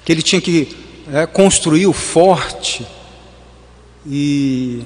que 0.06 0.12
ele 0.12 0.22
tinha 0.22 0.42
que 0.42 0.76
é, 1.12 1.26
construir 1.26 1.88
o 1.88 1.94
forte. 1.94 2.86
E, 4.06 4.84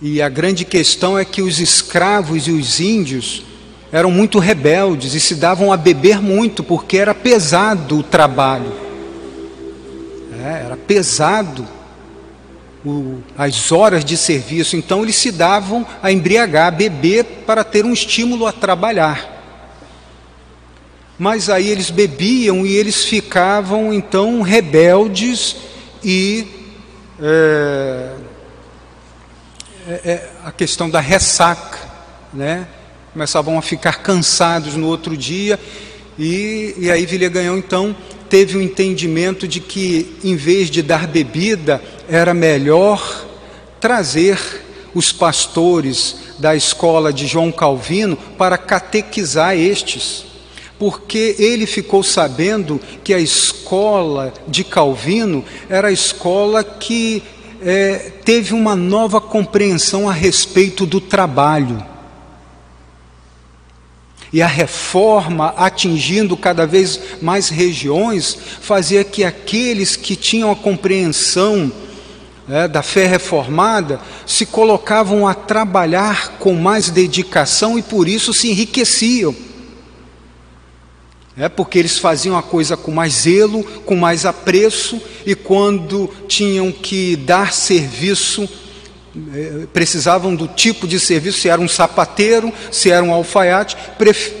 e 0.00 0.22
a 0.22 0.28
grande 0.28 0.64
questão 0.64 1.18
é 1.18 1.24
que 1.24 1.42
os 1.42 1.60
escravos 1.60 2.46
e 2.46 2.52
os 2.52 2.80
índios 2.80 3.44
eram 3.92 4.10
muito 4.10 4.38
rebeldes 4.38 5.14
e 5.14 5.20
se 5.20 5.34
davam 5.34 5.72
a 5.72 5.76
beber 5.76 6.20
muito, 6.20 6.62
porque 6.62 6.96
era 6.96 7.14
pesado 7.14 7.98
o 7.98 8.02
trabalho. 8.02 8.72
É, 10.44 10.64
era 10.64 10.76
pesado 10.76 11.66
o, 12.84 13.22
as 13.36 13.70
horas 13.72 14.04
de 14.04 14.16
serviço, 14.16 14.76
então 14.76 15.02
eles 15.02 15.16
se 15.16 15.30
davam 15.30 15.86
a 16.02 16.10
embriagar, 16.10 16.68
a 16.68 16.70
beber, 16.70 17.24
para 17.46 17.62
ter 17.62 17.84
um 17.84 17.92
estímulo 17.92 18.46
a 18.46 18.52
trabalhar. 18.52 19.38
Mas 21.18 21.50
aí 21.50 21.68
eles 21.68 21.90
bebiam 21.90 22.64
e 22.64 22.74
eles 22.74 23.04
ficavam 23.04 23.92
então 23.92 24.40
rebeldes 24.40 25.56
e 26.02 26.46
é, 27.20 28.14
é, 29.86 29.92
é 30.04 30.30
a 30.44 30.50
questão 30.50 30.88
da 30.88 31.00
ressaca, 31.00 31.78
né? 32.32 32.66
começavam 33.12 33.58
a 33.58 33.62
ficar 33.62 34.02
cansados 34.02 34.76
no 34.76 34.86
outro 34.86 35.16
dia, 35.16 35.58
e, 36.18 36.74
e 36.78 36.90
aí 36.90 37.04
Vilheganhão 37.06 37.58
então 37.58 37.94
teve 38.30 38.56
o 38.56 38.60
um 38.60 38.62
entendimento 38.62 39.46
de 39.46 39.58
que, 39.58 40.16
em 40.22 40.36
vez 40.36 40.70
de 40.70 40.80
dar 40.80 41.06
bebida, 41.08 41.82
era 42.08 42.32
melhor 42.32 43.26
trazer 43.80 44.38
os 44.94 45.12
pastores 45.12 46.16
da 46.38 46.54
escola 46.54 47.12
de 47.12 47.26
João 47.26 47.50
Calvino 47.50 48.16
para 48.38 48.56
catequizar 48.56 49.56
estes, 49.56 50.24
porque 50.78 51.34
ele 51.38 51.66
ficou 51.66 52.02
sabendo 52.02 52.80
que 53.02 53.12
a 53.12 53.18
escola 53.18 54.32
de 54.46 54.62
Calvino 54.64 55.44
era 55.68 55.88
a 55.88 55.92
escola 55.92 56.62
que 56.62 57.22
é, 57.60 58.12
teve 58.24 58.54
uma 58.54 58.74
nova 58.74 59.20
compreensão 59.20 60.08
a 60.08 60.12
respeito 60.12 60.86
do 60.86 61.00
trabalho. 61.00 61.89
E 64.32 64.40
a 64.40 64.46
reforma, 64.46 65.54
atingindo 65.56 66.36
cada 66.36 66.66
vez 66.66 67.00
mais 67.20 67.48
regiões, 67.48 68.36
fazia 68.60 69.02
que 69.02 69.24
aqueles 69.24 69.96
que 69.96 70.14
tinham 70.14 70.50
a 70.50 70.56
compreensão 70.56 71.72
é, 72.48 72.68
da 72.68 72.82
fé 72.82 73.06
reformada 73.06 74.00
se 74.26 74.46
colocavam 74.46 75.26
a 75.26 75.34
trabalhar 75.34 76.38
com 76.38 76.54
mais 76.54 76.90
dedicação 76.90 77.78
e 77.78 77.82
por 77.82 78.08
isso 78.08 78.32
se 78.32 78.48
enriqueciam. 78.50 79.34
É 81.36 81.48
porque 81.48 81.78
eles 81.78 81.98
faziam 81.98 82.36
a 82.36 82.42
coisa 82.42 82.76
com 82.76 82.90
mais 82.90 83.14
zelo, 83.14 83.64
com 83.86 83.96
mais 83.96 84.26
apreço, 84.26 85.00
e 85.24 85.34
quando 85.34 86.10
tinham 86.28 86.70
que 86.70 87.16
dar 87.16 87.52
serviço 87.52 88.48
precisavam 89.72 90.34
do 90.34 90.46
tipo 90.46 90.86
de 90.86 91.00
serviço, 91.00 91.40
se 91.40 91.48
era 91.48 91.60
um 91.60 91.68
sapateiro, 91.68 92.52
se 92.70 92.90
era 92.90 93.04
um 93.04 93.12
alfaiate, 93.12 93.76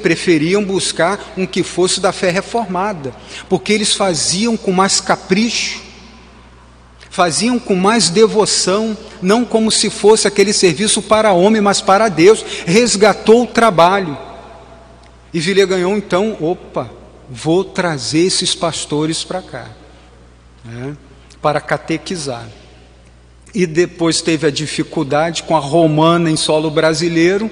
preferiam 0.02 0.64
buscar 0.64 1.32
um 1.36 1.44
que 1.46 1.62
fosse 1.62 2.00
da 2.00 2.12
fé 2.12 2.30
reformada, 2.30 3.12
porque 3.48 3.72
eles 3.72 3.94
faziam 3.94 4.56
com 4.56 4.70
mais 4.70 5.00
capricho, 5.00 5.82
faziam 7.10 7.58
com 7.58 7.74
mais 7.74 8.08
devoção, 8.08 8.96
não 9.20 9.44
como 9.44 9.70
se 9.72 9.90
fosse 9.90 10.28
aquele 10.28 10.52
serviço 10.52 11.02
para 11.02 11.32
homem, 11.32 11.60
mas 11.60 11.80
para 11.80 12.08
Deus, 12.08 12.44
resgatou 12.64 13.42
o 13.42 13.48
trabalho. 13.48 14.16
E 15.34 15.40
ganhou 15.64 15.96
então, 15.96 16.36
opa, 16.40 16.90
vou 17.28 17.64
trazer 17.64 18.20
esses 18.20 18.54
pastores 18.54 19.24
para 19.24 19.42
cá, 19.42 19.68
né, 20.64 20.96
para 21.40 21.60
catequizar 21.60 22.46
e 23.54 23.66
depois 23.66 24.20
teve 24.20 24.46
a 24.46 24.50
dificuldade 24.50 25.42
com 25.42 25.56
a 25.56 25.60
romana 25.60 26.30
em 26.30 26.36
solo 26.36 26.70
brasileiro, 26.70 27.50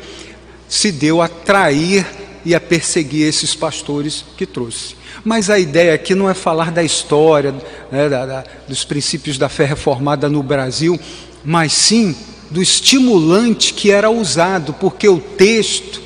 se 0.69 0.93
deu 0.93 1.21
a 1.21 1.29
trair 1.29 2.07
e 2.45 2.55
a 2.55 2.61
perseguir 2.61 3.27
esses 3.27 3.55
pastores 3.55 4.25
que 4.37 4.47
trouxe. 4.47 4.97
Mas 5.25 5.51
a 5.51 5.59
ideia 5.59 5.95
aqui 5.95 6.15
não 6.15 6.31
é 6.31 6.35
falar 6.35 6.71
da 6.71 6.83
história, 6.83 7.55
né, 7.91 8.09
da, 8.09 8.25
da, 8.25 8.45
dos 8.67 8.85
princípios 8.85 9.37
da 9.37 9.49
fé 9.49 9.65
reformada 9.65 10.29
no 10.29 10.43
Brasil, 10.43 10.99
mas 11.45 11.73
sim 11.73 12.15
do 12.51 12.63
estimulante 12.63 13.75
que 13.75 13.91
era 13.91 14.09
usado, 14.11 14.73
porque 14.75 15.09
o 15.09 15.19
texto 15.19 16.01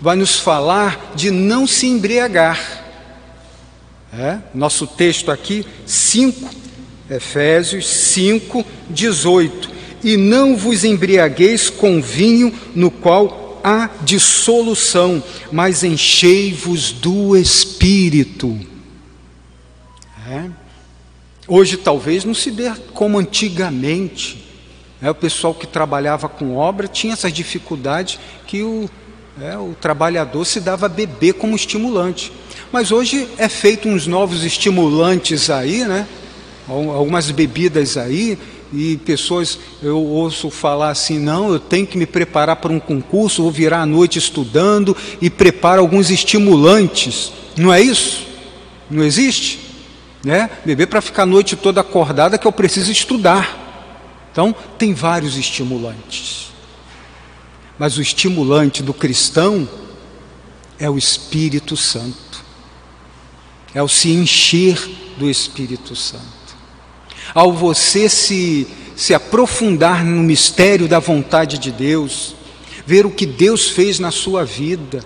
vai 0.00 0.16
nos 0.16 0.38
falar 0.38 1.12
de 1.14 1.30
não 1.30 1.66
se 1.66 1.86
embriagar. 1.86 2.78
É? 4.12 4.38
Nosso 4.54 4.86
texto 4.86 5.30
aqui, 5.30 5.64
5, 5.86 6.50
Efésios 7.10 7.88
5, 7.88 8.64
18. 8.88 9.70
E 10.02 10.16
não 10.16 10.56
vos 10.56 10.84
embriagueis 10.84 11.68
com 11.68 12.00
vinho 12.00 12.54
no 12.74 12.90
qual 12.90 13.60
há 13.64 13.90
dissolução, 14.02 15.22
mas 15.50 15.82
enchei-vos 15.82 16.92
do 16.92 17.36
Espírito. 17.36 18.58
É. 20.30 20.48
Hoje 21.46 21.76
talvez 21.76 22.24
não 22.24 22.34
se 22.34 22.50
dê 22.50 22.70
como 22.94 23.18
antigamente. 23.18 24.48
É, 25.02 25.10
o 25.10 25.14
pessoal 25.14 25.52
que 25.52 25.66
trabalhava 25.66 26.28
com 26.28 26.56
obra 26.56 26.86
tinha 26.86 27.14
essa 27.14 27.30
dificuldade 27.30 28.20
que 28.46 28.62
o, 28.62 28.88
é, 29.40 29.56
o 29.56 29.74
trabalhador 29.80 30.44
se 30.44 30.60
dava 30.60 30.86
a 30.86 30.88
beber 30.88 31.34
como 31.34 31.56
estimulante. 31.56 32.32
Mas 32.70 32.92
hoje 32.92 33.28
é 33.36 33.48
feito 33.48 33.88
uns 33.88 34.06
novos 34.06 34.44
estimulantes 34.44 35.50
aí, 35.50 35.84
né? 35.84 36.06
Algumas 36.70 37.30
bebidas 37.30 37.96
aí, 37.96 38.38
e 38.72 38.96
pessoas, 38.98 39.58
eu 39.82 39.98
ouço 39.98 40.50
falar 40.50 40.90
assim: 40.90 41.18
não, 41.18 41.52
eu 41.52 41.58
tenho 41.58 41.86
que 41.86 41.98
me 41.98 42.06
preparar 42.06 42.56
para 42.56 42.72
um 42.72 42.78
concurso, 42.78 43.42
vou 43.42 43.50
virar 43.50 43.80
a 43.80 43.86
noite 43.86 44.18
estudando 44.18 44.96
e 45.20 45.28
preparo 45.28 45.80
alguns 45.80 46.10
estimulantes. 46.10 47.32
Não 47.56 47.72
é 47.72 47.80
isso? 47.80 48.26
Não 48.88 49.02
existe? 49.02 49.58
Né? 50.24 50.48
Beber 50.64 50.86
para 50.86 51.00
ficar 51.00 51.24
a 51.24 51.26
noite 51.26 51.56
toda 51.56 51.80
acordada 51.80 52.38
que 52.38 52.46
eu 52.46 52.52
preciso 52.52 52.92
estudar. 52.92 53.58
Então, 54.30 54.54
tem 54.78 54.94
vários 54.94 55.36
estimulantes. 55.36 56.52
Mas 57.76 57.96
o 57.96 58.02
estimulante 58.02 58.82
do 58.82 58.94
cristão 58.94 59.68
é 60.78 60.88
o 60.88 60.96
Espírito 60.96 61.76
Santo. 61.76 62.44
É 63.74 63.82
o 63.82 63.88
se 63.88 64.10
encher 64.10 64.78
do 65.16 65.28
Espírito 65.28 65.96
Santo 65.96 66.39
ao 67.34 67.52
você 67.52 68.08
se, 68.08 68.66
se 68.96 69.14
aprofundar 69.14 70.04
no 70.04 70.22
mistério 70.22 70.88
da 70.88 70.98
vontade 70.98 71.58
de 71.58 71.70
Deus, 71.70 72.34
ver 72.86 73.06
o 73.06 73.10
que 73.10 73.26
Deus 73.26 73.68
fez 73.68 73.98
na 73.98 74.10
sua 74.10 74.44
vida, 74.44 75.04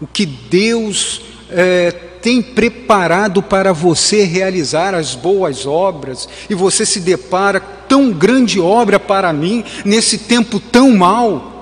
o 0.00 0.06
que 0.06 0.26
Deus 0.26 1.22
é, 1.50 1.90
tem 1.90 2.40
preparado 2.40 3.42
para 3.42 3.72
você 3.72 4.24
realizar 4.24 4.94
as 4.94 5.14
boas 5.14 5.66
obras, 5.66 6.28
e 6.48 6.54
você 6.54 6.86
se 6.86 7.00
depara, 7.00 7.60
tão 7.60 8.12
grande 8.12 8.58
obra 8.58 8.98
para 8.98 9.32
mim, 9.32 9.62
nesse 9.84 10.18
tempo 10.18 10.58
tão 10.58 10.90
mau, 10.96 11.52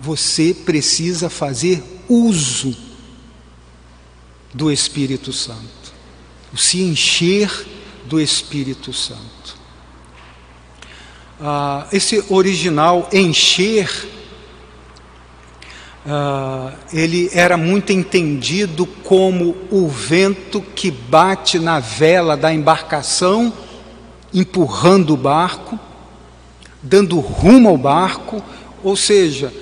você 0.00 0.54
precisa 0.54 1.28
fazer 1.28 1.82
uso 2.08 2.76
do 4.54 4.72
Espírito 4.72 5.32
Santo, 5.32 5.92
se 6.56 6.80
encher 6.80 7.50
do 8.08 8.20
Espírito 8.20 8.92
Santo. 8.92 9.56
Ah, 11.40 11.86
esse 11.92 12.24
original 12.30 13.08
encher, 13.12 13.90
ah, 16.06 16.72
ele 16.92 17.28
era 17.32 17.56
muito 17.56 17.92
entendido 17.92 18.86
como 18.86 19.56
o 19.70 19.86
vento 19.86 20.60
que 20.60 20.90
bate 20.90 21.58
na 21.58 21.78
vela 21.78 22.36
da 22.36 22.54
embarcação, 22.54 23.52
empurrando 24.32 25.14
o 25.14 25.16
barco, 25.16 25.78
dando 26.82 27.20
rumo 27.20 27.68
ao 27.68 27.76
barco, 27.76 28.42
ou 28.82 28.96
seja, 28.96 29.52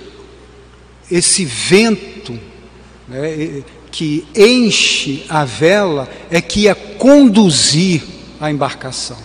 esse 1.11 1.45
vento 1.45 2.39
né, 3.09 3.63
que 3.91 4.27
enche 4.35 5.25
a 5.29 5.45
vela 5.45 6.09
é 6.31 6.41
que 6.41 6.61
ia 6.61 6.75
conduzir 6.75 8.14
a 8.45 8.51
embarcação. 8.51 9.17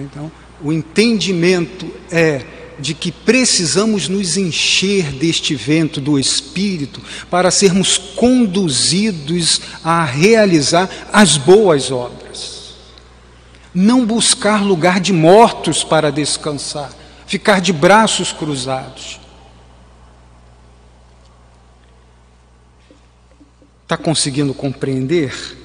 Então, 0.00 0.30
o 0.62 0.72
entendimento 0.72 1.88
é 2.10 2.44
de 2.78 2.92
que 2.94 3.12
precisamos 3.12 4.08
nos 4.08 4.36
encher 4.36 5.12
deste 5.12 5.54
vento 5.54 6.00
do 6.00 6.18
Espírito 6.18 7.00
para 7.30 7.50
sermos 7.50 7.96
conduzidos 7.96 9.60
a 9.84 10.04
realizar 10.04 10.90
as 11.12 11.36
boas 11.36 11.92
obras. 11.92 12.74
Não 13.72 14.04
buscar 14.04 14.62
lugar 14.62 14.98
de 14.98 15.12
mortos 15.12 15.84
para 15.84 16.10
descansar, 16.10 16.92
ficar 17.26 17.60
de 17.60 17.72
braços 17.72 18.32
cruzados. 18.32 19.20
Está 23.84 23.96
conseguindo 23.96 24.52
compreender? 24.52 25.63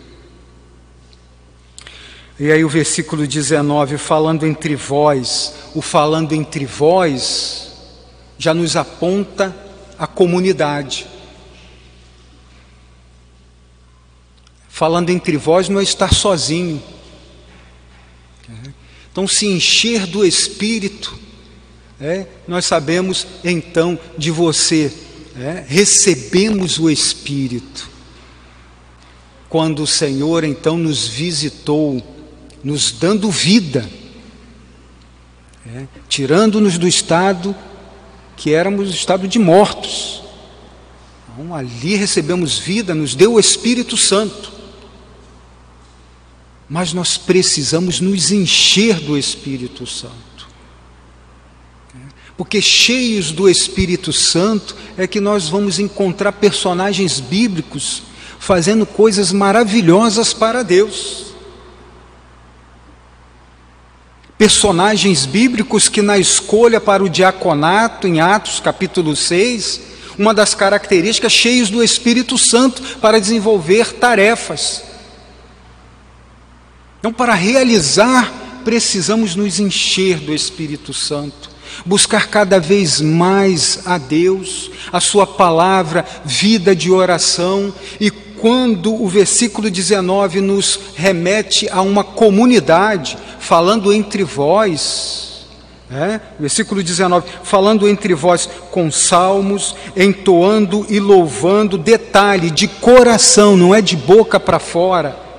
E 2.39 2.53
aí 2.53 2.63
o 2.63 2.69
versículo 2.69 3.27
19, 3.27 3.97
falando 3.97 4.45
entre 4.45 4.73
vós, 4.73 5.53
o 5.75 5.81
falando 5.81 6.33
entre 6.33 6.65
vós, 6.65 7.73
já 8.37 8.53
nos 8.53 8.77
aponta 8.77 9.53
a 9.97 10.07
comunidade. 10.07 11.05
Falando 14.69 15.09
entre 15.09 15.35
vós 15.35 15.67
não 15.67 15.81
é 15.81 15.83
estar 15.83 16.13
sozinho. 16.13 16.81
Então, 19.11 19.27
se 19.27 19.45
encher 19.45 20.07
do 20.07 20.25
Espírito, 20.25 21.19
é, 21.99 22.25
nós 22.47 22.63
sabemos 22.63 23.27
então 23.43 23.99
de 24.17 24.31
você, 24.31 24.93
é, 25.37 25.65
recebemos 25.67 26.79
o 26.79 26.89
Espírito. 26.89 27.89
Quando 29.49 29.83
o 29.83 29.87
Senhor 29.87 30.45
então 30.45 30.77
nos 30.77 31.05
visitou, 31.05 32.01
nos 32.63 32.91
dando 32.91 33.29
vida, 33.29 33.89
é, 35.65 35.85
tirando-nos 36.07 36.77
do 36.77 36.87
estado 36.87 37.55
que 38.35 38.53
éramos 38.53 38.89
estado 38.89 39.27
de 39.27 39.37
mortos. 39.37 40.23
Então, 41.33 41.53
ali 41.53 41.95
recebemos 41.95 42.57
vida, 42.57 42.95
nos 42.95 43.15
deu 43.15 43.33
o 43.33 43.39
Espírito 43.39 43.97
Santo. 43.97 44.51
Mas 46.69 46.93
nós 46.93 47.17
precisamos 47.17 47.99
nos 47.99 48.31
encher 48.31 48.99
do 48.99 49.17
Espírito 49.17 49.85
Santo. 49.85 50.29
Porque 52.37 52.61
cheios 52.61 53.33
do 53.33 53.49
Espírito 53.49 54.13
Santo 54.13 54.73
é 54.97 55.05
que 55.05 55.19
nós 55.19 55.49
vamos 55.49 55.77
encontrar 55.77 56.31
personagens 56.31 57.19
bíblicos 57.19 58.03
fazendo 58.39 58.85
coisas 58.85 59.33
maravilhosas 59.33 60.33
para 60.33 60.63
Deus. 60.63 61.33
Personagens 64.39 65.25
bíblicos 65.25 65.89
que 65.89 66.01
na 66.01 66.17
escolha 66.17 66.79
para 66.79 67.03
o 67.03 67.09
diaconato, 67.09 68.07
em 68.07 68.21
Atos 68.21 68.61
capítulo 68.61 69.13
6, 69.13 69.81
uma 70.17 70.33
das 70.33 70.55
características 70.55 71.33
cheios 71.33 71.69
do 71.69 71.83
Espírito 71.83 72.37
Santo 72.37 72.81
para 73.01 73.19
desenvolver 73.19 73.91
tarefas. 73.95 74.85
Então, 76.99 77.11
para 77.11 77.33
realizar, 77.33 78.31
precisamos 78.63 79.35
nos 79.35 79.59
encher 79.59 80.19
do 80.19 80.33
Espírito 80.33 80.93
Santo, 80.93 81.49
buscar 81.85 82.29
cada 82.29 82.61
vez 82.61 83.01
mais 83.01 83.81
a 83.85 83.97
Deus, 83.97 84.71
a 84.89 85.01
Sua 85.01 85.27
palavra, 85.27 86.05
vida 86.23 86.73
de 86.73 86.89
oração, 86.89 87.73
e 87.99 88.09
quando 88.39 88.93
o 88.93 89.07
versículo 89.07 89.69
19 89.69 90.41
nos 90.41 90.79
remete 90.95 91.67
a 91.69 91.81
uma 91.81 92.03
comunidade, 92.03 93.17
falando 93.39 93.91
entre 93.93 94.23
vós, 94.23 95.47
é? 95.91 96.19
versículo 96.39 96.83
19, 96.83 97.27
falando 97.43 97.87
entre 97.87 98.13
vós 98.13 98.47
com 98.71 98.91
salmos, 98.91 99.75
entoando 99.95 100.85
e 100.89 100.99
louvando, 100.99 101.77
detalhe, 101.77 102.51
de 102.51 102.67
coração, 102.67 103.57
não 103.57 103.73
é 103.73 103.81
de 103.81 103.95
boca 103.95 104.39
para 104.39 104.59
fora 104.59 105.29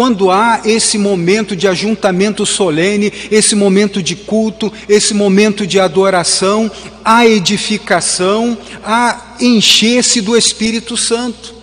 quando 0.00 0.30
há 0.30 0.62
esse 0.64 0.96
momento 0.96 1.54
de 1.54 1.68
ajuntamento 1.68 2.46
solene, 2.46 3.12
esse 3.30 3.54
momento 3.54 4.02
de 4.02 4.16
culto, 4.16 4.72
esse 4.88 5.12
momento 5.12 5.66
de 5.66 5.78
adoração, 5.78 6.70
a 7.04 7.26
edificação, 7.26 8.56
a 8.82 9.34
encher-se 9.40 10.22
do 10.22 10.36
Espírito 10.36 10.96
Santo. 10.96 11.59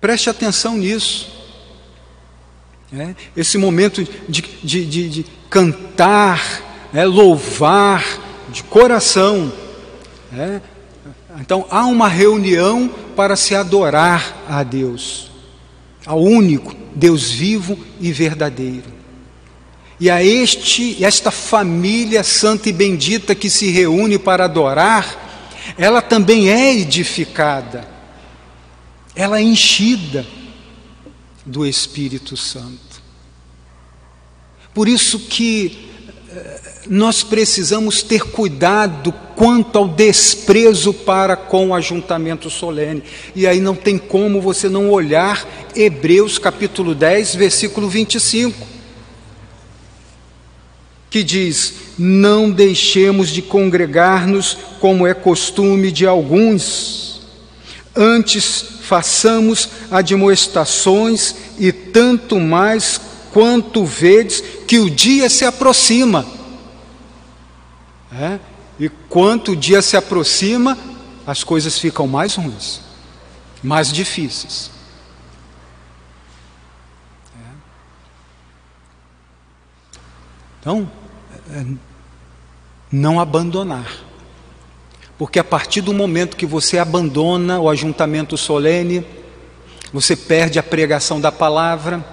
Preste 0.00 0.30
atenção 0.30 0.76
nisso. 0.76 1.36
É, 2.92 3.14
esse 3.36 3.58
momento 3.58 4.06
de, 4.28 4.42
de, 4.62 4.84
de, 4.86 5.08
de 5.08 5.26
cantar, 5.50 6.88
é, 6.94 7.04
louvar 7.04 8.04
de 8.48 8.62
coração. 8.62 9.52
É, 10.32 10.60
então 11.40 11.66
há 11.70 11.84
uma 11.84 12.08
reunião 12.08 12.88
para 13.14 13.36
se 13.36 13.54
adorar 13.54 14.44
a 14.48 14.62
Deus, 14.62 15.30
ao 16.06 16.22
único 16.22 16.74
Deus 16.94 17.30
vivo 17.30 17.78
e 18.00 18.10
verdadeiro. 18.12 18.98
E 20.00 20.08
a 20.08 20.22
este, 20.22 21.04
esta 21.04 21.30
família 21.30 22.22
santa 22.22 22.68
e 22.68 22.72
bendita 22.72 23.34
que 23.34 23.50
se 23.50 23.68
reúne 23.70 24.18
para 24.18 24.44
adorar, 24.44 25.74
ela 25.76 26.00
também 26.00 26.48
é 26.50 26.72
edificada, 26.72 27.97
ela 29.18 29.40
é 29.40 29.42
enchida 29.42 30.24
do 31.44 31.66
Espírito 31.66 32.36
Santo. 32.36 33.02
Por 34.72 34.88
isso 34.88 35.18
que 35.18 35.88
nós 36.88 37.24
precisamos 37.24 38.00
ter 38.00 38.22
cuidado 38.22 39.12
quanto 39.34 39.76
ao 39.76 39.88
desprezo 39.88 40.94
para 40.94 41.34
com 41.34 41.70
o 41.70 41.74
ajuntamento 41.74 42.48
solene. 42.48 43.02
E 43.34 43.44
aí 43.44 43.58
não 43.58 43.74
tem 43.74 43.98
como 43.98 44.40
você 44.40 44.68
não 44.68 44.88
olhar 44.88 45.44
Hebreus 45.74 46.38
capítulo 46.38 46.94
10, 46.94 47.34
versículo 47.34 47.88
25, 47.88 48.56
que 51.10 51.24
diz: 51.24 51.74
Não 51.98 52.52
deixemos 52.52 53.30
de 53.30 53.42
congregar-nos 53.42 54.56
como 54.78 55.04
é 55.08 55.12
costume 55.12 55.90
de 55.90 56.06
alguns, 56.06 57.20
antes 57.96 58.77
façamos 58.88 59.68
admoestações 59.90 61.34
e 61.58 61.70
tanto 61.70 62.40
mais 62.40 62.98
quanto 63.30 63.84
vedes 63.84 64.42
que 64.66 64.78
o 64.78 64.88
dia 64.88 65.28
se 65.28 65.44
aproxima. 65.44 66.26
É? 68.10 68.40
E 68.80 68.88
quanto 68.88 69.52
o 69.52 69.56
dia 69.56 69.82
se 69.82 69.94
aproxima, 69.94 70.78
as 71.26 71.44
coisas 71.44 71.78
ficam 71.78 72.06
mais 72.06 72.34
ruins, 72.36 72.80
mais 73.62 73.92
difíceis. 73.92 74.70
É. 77.38 77.52
Então, 80.60 80.90
é, 81.50 81.66
não 82.90 83.20
abandonar. 83.20 84.07
Porque 85.18 85.40
a 85.40 85.44
partir 85.44 85.80
do 85.80 85.92
momento 85.92 86.36
que 86.36 86.46
você 86.46 86.78
abandona 86.78 87.58
o 87.58 87.68
ajuntamento 87.68 88.36
solene, 88.36 89.04
você 89.92 90.14
perde 90.14 90.60
a 90.60 90.62
pregação 90.62 91.20
da 91.20 91.32
palavra, 91.32 92.04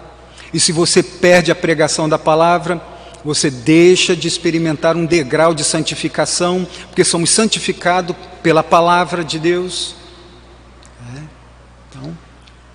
e 0.51 0.59
se 0.59 0.71
você 0.71 1.03
perde 1.03 1.51
a 1.51 1.55
pregação 1.55 2.09
da 2.09 2.17
palavra, 2.17 2.81
você 3.23 3.49
deixa 3.49 4.15
de 4.15 4.27
experimentar 4.27 4.95
um 4.95 5.05
degrau 5.05 5.53
de 5.53 5.63
santificação, 5.63 6.65
porque 6.87 7.03
somos 7.03 7.29
santificados 7.29 8.15
pela 8.41 8.63
palavra 8.63 9.23
de 9.23 9.37
Deus. 9.37 9.95
É. 11.15 11.21
Então, 11.89 12.17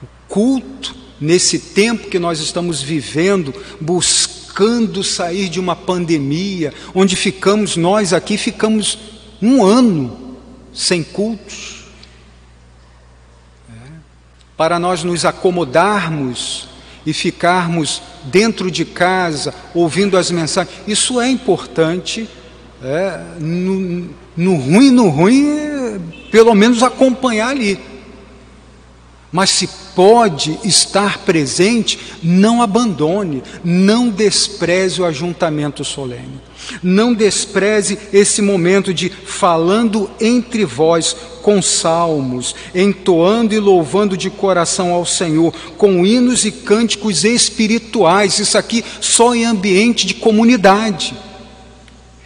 o 0.03 0.07
culto, 0.29 0.95
nesse 1.21 1.59
tempo 1.59 2.09
que 2.09 2.19
nós 2.19 2.39
estamos 2.41 2.83
vivendo, 2.83 3.55
buscando 3.81 5.03
sair 5.03 5.49
de 5.49 5.59
uma 5.59 5.75
pandemia, 5.75 6.75
onde 6.95 7.17
ficamos, 7.17 7.77
nós 7.77 8.13
aqui 8.13 8.37
ficamos 8.37 8.99
um 9.43 9.65
ano 9.65 10.37
sem 10.73 11.03
cultos. 11.03 11.85
É. 13.71 13.89
Para 14.57 14.79
nós 14.79 15.03
nos 15.03 15.25
acomodarmos 15.25 16.69
e 17.05 17.13
ficarmos 17.13 18.03
dentro 18.25 18.71
de 18.71 18.85
casa 18.85 19.55
ouvindo 19.75 20.17
as 20.17 20.31
mensagens, 20.31 20.77
isso 20.87 21.21
é 21.21 21.29
importante. 21.29 22.29
É, 22.83 23.21
no, 23.39 24.09
no 24.37 24.57
ruim, 24.57 24.91
no 24.91 25.09
ruim, 25.09 25.47
é, 25.49 26.01
pelo 26.31 26.55
menos 26.55 26.83
acompanhar 26.83 27.49
ali. 27.49 27.79
Mas 29.33 29.51
se 29.51 29.69
pode 29.95 30.59
estar 30.65 31.19
presente, 31.19 31.99
não 32.23 32.61
abandone, 32.61 33.43
não 33.63 34.09
despreze 34.09 35.01
o 35.01 35.05
ajuntamento 35.05 35.85
solene. 35.85 36.41
Não 36.83 37.15
despreze 37.15 37.99
esse 38.13 38.43
momento 38.43 38.93
de 38.93 39.09
falando 39.09 40.11
entre 40.21 40.65
vós 40.65 41.15
com 41.43 41.63
salmos, 41.63 42.55
entoando 42.75 43.55
e 43.55 43.59
louvando 43.59 44.17
de 44.17 44.31
coração 44.31 44.93
ao 44.93 45.07
Senhor, 45.07 45.55
com 45.77 46.05
hinos 46.05 46.45
e 46.45 46.51
cânticos 46.51 47.25
espirituais. 47.25 48.39
Isso 48.39 48.59
aqui 48.59 48.85
só 49.01 49.35
em 49.35 49.45
ambiente 49.45 50.07
de 50.07 50.15
comunidade. 50.15 51.15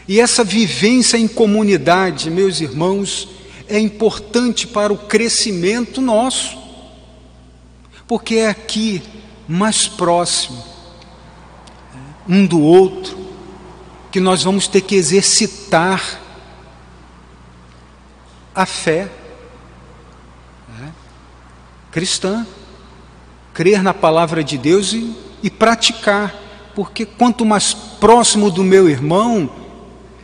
E 0.09 0.21
essa 0.21 0.43
vivência 0.43 1.17
em 1.17 1.29
comunidade, 1.29 2.31
meus 2.31 2.61
irmãos, 2.61 3.29
é 3.69 3.79
importante 3.79 4.67
para 4.67 4.93
o 4.93 4.99
crescimento 4.99 6.01
nosso, 6.01 6.64
porque 8.07 8.37
é 8.37 8.49
aqui 8.49 9.03
mais 9.49 9.89
próximo 9.89 10.63
um 12.29 12.47
do 12.47 12.61
outro 12.61 13.17
que 14.11 14.21
nós 14.21 14.43
vamos 14.43 14.67
ter 14.67 14.81
que 14.81 14.95
exercitar 14.95 16.21
a 18.55 18.65
fé. 18.65 19.11
Né? 20.79 20.93
cristã, 21.91 22.47
crer 23.53 23.83
na 23.83 23.93
palavra 23.93 24.43
de 24.43 24.57
Deus 24.57 24.93
e, 24.93 25.15
e 25.43 25.51
praticar, 25.51 26.35
porque 26.75 27.05
quanto 27.05 27.45
mais 27.45 27.75
próximo 27.75 28.51
do 28.51 28.65
meu 28.65 28.89
irmão, 28.89 29.51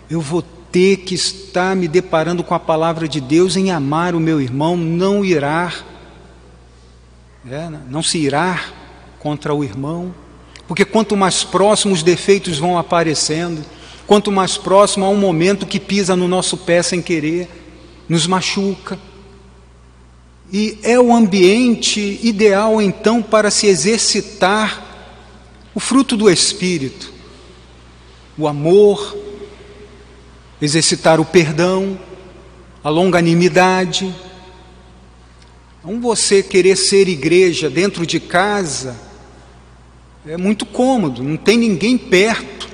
eu 0.09 0.21
vou 0.21 0.43
ter 0.43 0.99
que 0.99 1.15
estar 1.15 1.75
me 1.77 1.89
deparando 1.89 2.43
com 2.43 2.55
a 2.55 2.61
palavra 2.61 3.09
de 3.09 3.21
Deus 3.21 3.57
em 3.57 3.71
amar 3.71 4.15
o 4.15 4.21
meu 4.21 4.41
irmão, 4.41 4.77
não 4.77 5.25
irar, 5.25 5.85
é, 7.49 7.71
não 7.89 8.03
se 8.03 8.19
irar 8.19 8.73
contra 9.19 9.55
o 9.55 9.63
irmão, 9.65 10.15
porque 10.67 10.85
quanto 10.85 11.17
mais 11.17 11.43
próximo 11.43 11.95
os 11.95 12.03
defeitos 12.03 12.59
vão 12.59 12.79
aparecendo, 12.79 13.65
quanto 14.07 14.31
mais 14.31 14.57
próximo 14.57 15.05
há 15.05 15.09
um 15.09 15.17
momento 15.17 15.67
que 15.67 15.81
pisa 15.81 16.17
no 16.17 16.29
nosso 16.29 16.57
pé 16.57 16.83
sem 16.83 17.01
querer, 17.01 17.49
nos 18.09 18.27
machuca. 18.27 18.99
E 20.53 20.79
é 20.83 20.99
o 20.99 21.15
ambiente 21.15 22.19
ideal 22.23 22.83
então 22.83 23.23
para 23.23 23.51
se 23.51 23.67
exercitar 23.67 24.85
o 25.75 25.81
fruto 25.81 26.17
do 26.17 26.29
Espírito, 26.29 27.13
o 28.37 28.49
amor, 28.49 29.17
exercitar 30.61 31.21
o 31.21 31.25
perdão, 31.25 31.99
a 32.83 32.89
longanimidade. 32.89 34.13
Então, 35.83 35.99
você 35.99 36.43
querer 36.43 36.77
ser 36.77 37.09
igreja 37.09 37.71
dentro 37.71 38.07
de 38.07 38.21
casa 38.21 38.97
é 40.27 40.37
muito 40.37 40.67
cômodo, 40.67 41.23
não 41.23 41.39
tem 41.39 41.57
ninguém 41.57 41.97
perto, 41.97 42.69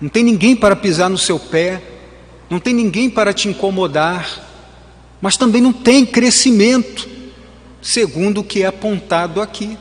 não 0.00 0.08
tem 0.08 0.22
ninguém 0.22 0.54
para 0.54 0.76
pisar 0.76 1.10
no 1.10 1.18
seu 1.18 1.38
pé, 1.38 1.82
não 2.48 2.60
tem 2.60 2.72
ninguém 2.72 3.10
para 3.10 3.34
te 3.34 3.48
incomodar, 3.48 4.46
mas 5.20 5.36
também 5.36 5.60
não 5.60 5.72
tem 5.72 6.06
crescimento, 6.06 7.08
segundo 7.82 8.40
o 8.40 8.44
que 8.44 8.62
é 8.62 8.66
apontado 8.66 9.42
aqui. 9.42 9.76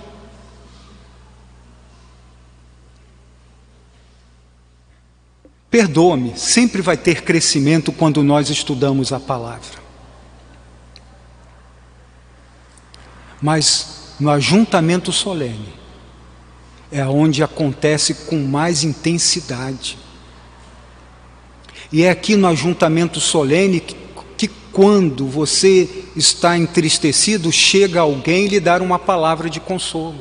Perdoa-me, 5.69 6.35
sempre 6.35 6.81
vai 6.81 6.97
ter 6.97 7.21
crescimento 7.21 7.91
quando 7.91 8.23
nós 8.23 8.49
estudamos 8.49 9.11
a 9.11 9.19
palavra. 9.19 9.84
Mas 13.45 14.15
no 14.19 14.31
ajuntamento 14.31 15.11
solene 15.11 15.71
é 16.91 17.05
onde 17.05 17.43
acontece 17.43 18.15
com 18.25 18.39
mais 18.39 18.83
intensidade. 18.83 19.99
E 21.91 22.01
é 22.01 22.09
aqui 22.09 22.35
no 22.35 22.47
ajuntamento 22.47 23.19
solene 23.19 23.79
que, 23.79 23.95
que 24.35 24.47
quando 24.71 25.27
você 25.27 25.87
está 26.15 26.57
entristecido, 26.57 27.51
chega 27.51 27.99
alguém 27.99 28.47
lhe 28.47 28.59
dar 28.59 28.81
uma 28.81 28.97
palavra 28.97 29.47
de 29.47 29.59
consolo 29.59 30.17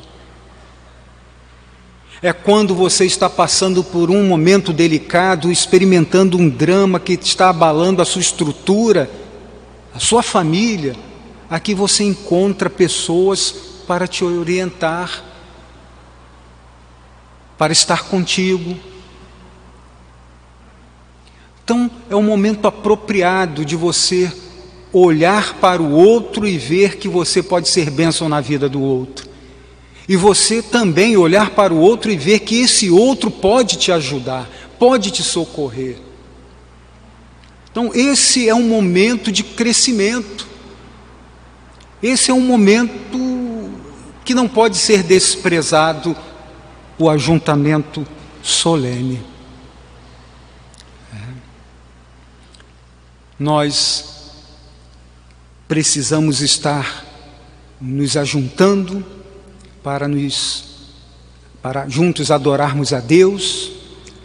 é 2.23 2.33
quando 2.33 2.75
você 2.75 3.05
está 3.05 3.29
passando 3.29 3.85
por 3.85 4.11
um 4.11 4.27
momento 4.27 4.73
delicado, 4.73 5.53
experimentando 5.53 6.39
um 6.39 6.49
drama 6.49 6.99
que 6.99 7.13
está 7.13 7.51
abalando 7.51 8.01
a 8.01 8.05
sua 8.05 8.23
estrutura, 8.23 9.11
a 9.95 9.99
sua 9.99 10.23
família. 10.23 10.97
Aqui 11.55 11.73
você 11.73 12.03
encontra 12.03 12.69
pessoas 12.69 13.55
para 13.87 14.09
te 14.09 14.25
orientar, 14.25 15.23
para 17.57 17.73
estar 17.73 18.09
contigo. 18.09 18.77
Então, 21.63 21.89
é 22.11 22.17
o 22.17 22.23
momento 22.25 22.67
apropriado 22.67 23.65
de 23.65 23.77
você 23.77 24.33
olhar 24.93 25.55
para 25.61 25.81
o 25.81 25.93
outro 25.93 26.45
e 26.45 26.59
ver 26.59 26.97
que 26.97 27.07
você 27.07 27.41
pode 27.41 27.69
ser 27.69 27.89
bênção 27.89 28.29
na 28.29 28.41
vida 28.41 28.69
do 28.69 28.83
outro. 28.83 29.29
E 30.09 30.17
você 30.17 30.61
também 30.61 31.17
olhar 31.17 31.51
para 31.51 31.73
o 31.73 31.79
outro 31.79 32.11
e 32.11 32.17
ver 32.17 32.41
que 32.41 32.63
esse 32.63 32.91
outro 32.91 33.31
pode 33.31 33.77
te 33.77 33.93
ajudar, 33.93 34.51
pode 34.77 35.13
te 35.13 35.23
socorrer. 35.23 35.99
Então, 37.71 37.93
esse 37.95 38.49
é 38.49 38.55
um 38.57 38.67
momento 38.67 39.31
de 39.31 39.45
crescimento. 39.45 40.54
Esse 42.05 42.31
é 42.31 42.35
um 42.35 42.41
momento 42.43 43.19
que 44.27 44.35
não 44.35 44.47
pode 44.47 44.77
ser 44.77 45.03
desprezado 45.03 46.15
o 46.99 47.09
ajuntamento 47.09 48.07
solene. 48.43 49.23
É. 51.15 51.19
Nós 53.39 54.33
precisamos 55.67 56.43
estar 56.43 57.07
nos 57.81 58.19
ajuntando 58.19 59.03
para 59.83 60.07
nos 60.07 60.75
para 61.63 61.89
juntos 61.89 62.31
adorarmos 62.31 62.93
a 62.93 63.01
Deus, 63.01 63.73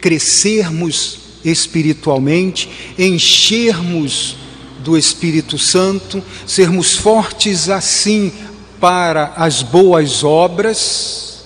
crescermos 0.02 1.18
espiritualmente, 1.42 2.68
enchermos 2.98 4.36
do 4.80 4.96
Espírito 4.96 5.58
Santo, 5.58 6.22
sermos 6.46 6.96
fortes 6.96 7.68
assim 7.68 8.32
para 8.80 9.32
as 9.36 9.62
boas 9.62 10.24
obras 10.24 11.44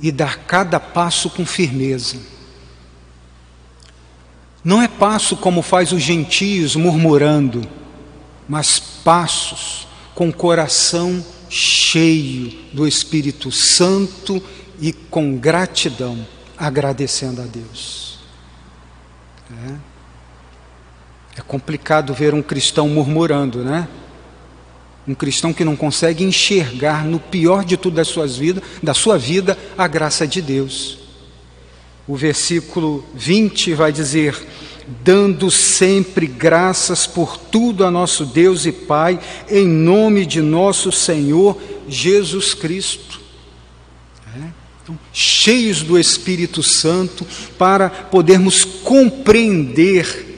e 0.00 0.12
dar 0.12 0.38
cada 0.38 0.78
passo 0.78 1.30
com 1.30 1.46
firmeza. 1.46 2.16
Não 4.64 4.82
é 4.82 4.86
passo 4.86 5.36
como 5.36 5.62
faz 5.62 5.92
os 5.92 6.02
gentios 6.02 6.76
murmurando, 6.76 7.66
mas 8.48 8.78
passos 8.78 9.88
com 10.14 10.32
coração 10.32 11.24
cheio 11.48 12.58
do 12.72 12.86
Espírito 12.86 13.50
Santo 13.50 14.42
e 14.80 14.92
com 14.92 15.36
gratidão, 15.36 16.26
agradecendo 16.56 17.42
a 17.42 17.44
Deus. 17.44 18.18
É, 19.68 19.74
é 21.36 21.40
complicado 21.40 22.12
ver 22.12 22.34
um 22.34 22.42
cristão 22.42 22.88
murmurando, 22.88 23.64
né? 23.64 23.88
Um 25.06 25.14
cristão 25.14 25.52
que 25.52 25.64
não 25.64 25.74
consegue 25.74 26.22
enxergar 26.22 27.04
no 27.04 27.18
pior 27.18 27.64
de 27.64 27.76
tudo 27.76 27.96
das 27.96 28.08
suas 28.08 28.36
vidas, 28.36 28.62
da 28.82 28.94
sua 28.94 29.18
vida, 29.18 29.58
a 29.76 29.88
graça 29.88 30.26
de 30.26 30.40
Deus. 30.40 30.98
O 32.06 32.14
versículo 32.14 33.04
20 33.14 33.74
vai 33.74 33.90
dizer: 33.90 34.36
dando 35.02 35.50
sempre 35.50 36.26
graças 36.26 37.06
por 37.06 37.36
tudo 37.36 37.84
a 37.84 37.90
nosso 37.90 38.26
Deus 38.26 38.66
e 38.66 38.72
Pai, 38.72 39.18
em 39.48 39.66
nome 39.66 40.26
de 40.26 40.40
nosso 40.40 40.92
Senhor 40.92 41.60
Jesus 41.88 42.54
Cristo. 42.54 43.20
É? 44.36 44.50
Então, 44.82 44.98
cheios 45.12 45.82
do 45.82 45.98
Espírito 45.98 46.62
Santo, 46.62 47.26
para 47.58 47.88
podermos 47.88 48.64
compreender 48.64 50.31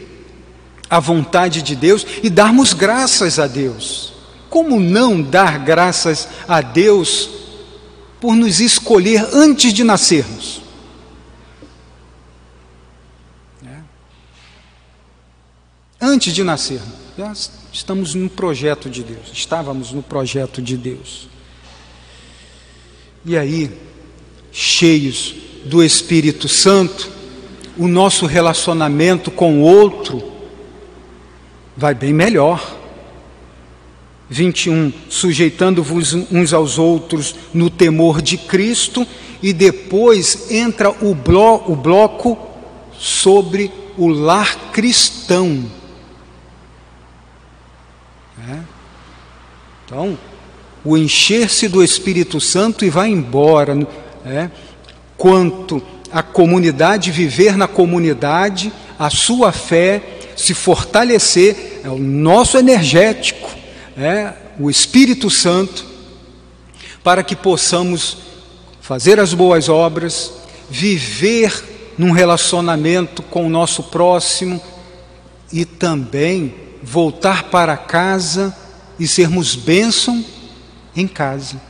a 0.94 1.00
vontade 1.00 1.60
de 1.60 1.74
Deus 1.74 2.06
e 2.22 2.30
darmos 2.30 2.72
graças 2.72 3.40
a 3.40 3.48
Deus. 3.48 4.12
Como 4.48 4.78
não 4.78 5.20
dar 5.20 5.58
graças 5.58 6.28
a 6.46 6.60
Deus 6.60 7.28
por 8.20 8.36
nos 8.36 8.60
escolher 8.60 9.26
antes 9.32 9.72
de 9.72 9.82
nascermos? 9.82 10.62
antes 16.00 16.34
de 16.34 16.44
nascer. 16.44 16.80
Já 17.16 17.32
estamos 17.72 18.14
no 18.14 18.28
projeto 18.28 18.90
de 18.90 19.02
Deus, 19.02 19.30
estávamos 19.32 19.90
no 19.90 20.02
projeto 20.02 20.60
de 20.60 20.76
Deus. 20.76 21.28
E 23.24 23.38
aí, 23.38 23.70
cheios 24.52 25.34
do 25.64 25.82
Espírito 25.82 26.46
Santo, 26.46 27.10
o 27.78 27.88
nosso 27.88 28.26
relacionamento 28.26 29.30
com 29.30 29.62
o 29.62 29.62
outro 29.62 30.33
vai 31.76 31.94
bem 31.94 32.12
melhor. 32.12 32.76
21, 34.28 34.92
sujeitando-vos 35.08 36.14
uns 36.14 36.52
aos 36.52 36.78
outros 36.78 37.34
no 37.52 37.68
temor 37.68 38.22
de 38.22 38.36
Cristo, 38.36 39.06
e 39.42 39.52
depois 39.52 40.50
entra 40.50 40.90
o, 40.90 41.14
blo 41.14 41.62
o 41.66 41.76
bloco 41.76 42.38
sobre 42.98 43.70
o 43.96 44.08
lar 44.08 44.72
cristão. 44.72 45.64
É? 48.50 48.58
Então, 49.84 50.18
o 50.84 50.96
encher-se 50.96 51.68
do 51.68 51.82
Espírito 51.82 52.40
Santo 52.40 52.84
e 52.84 52.90
vai 52.90 53.10
embora. 53.10 53.86
É? 54.24 54.50
Quanto 55.16 55.82
a 56.10 56.22
comunidade, 56.22 57.10
viver 57.10 57.56
na 57.56 57.68
comunidade, 57.68 58.72
a 58.98 59.10
sua 59.10 59.52
fé 59.52 60.13
se 60.36 60.54
fortalecer, 60.54 61.80
é 61.84 61.88
o 61.88 61.98
nosso 61.98 62.56
energético, 62.58 63.50
é 63.96 64.32
o 64.58 64.70
Espírito 64.70 65.30
Santo, 65.30 65.84
para 67.02 67.22
que 67.22 67.36
possamos 67.36 68.18
fazer 68.80 69.20
as 69.20 69.34
boas 69.34 69.68
obras, 69.68 70.32
viver 70.70 71.92
num 71.96 72.10
relacionamento 72.10 73.22
com 73.22 73.46
o 73.46 73.50
nosso 73.50 73.84
próximo 73.84 74.60
e 75.52 75.64
também 75.64 76.54
voltar 76.82 77.44
para 77.44 77.76
casa 77.76 78.54
e 78.98 79.06
sermos 79.06 79.54
bênção 79.54 80.24
em 80.94 81.06
casa, 81.06 81.60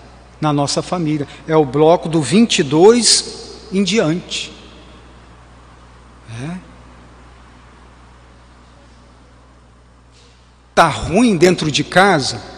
na 0.40 0.52
nossa 0.52 0.82
família. 0.82 1.26
É 1.46 1.56
o 1.56 1.64
bloco 1.64 2.08
do 2.08 2.20
22 2.20 3.68
em 3.72 3.82
diante. 3.82 4.52
É. 6.42 6.73
Tá 10.74 10.88
ruim 10.88 11.36
dentro 11.36 11.70
de 11.70 11.84
casa 11.84 12.54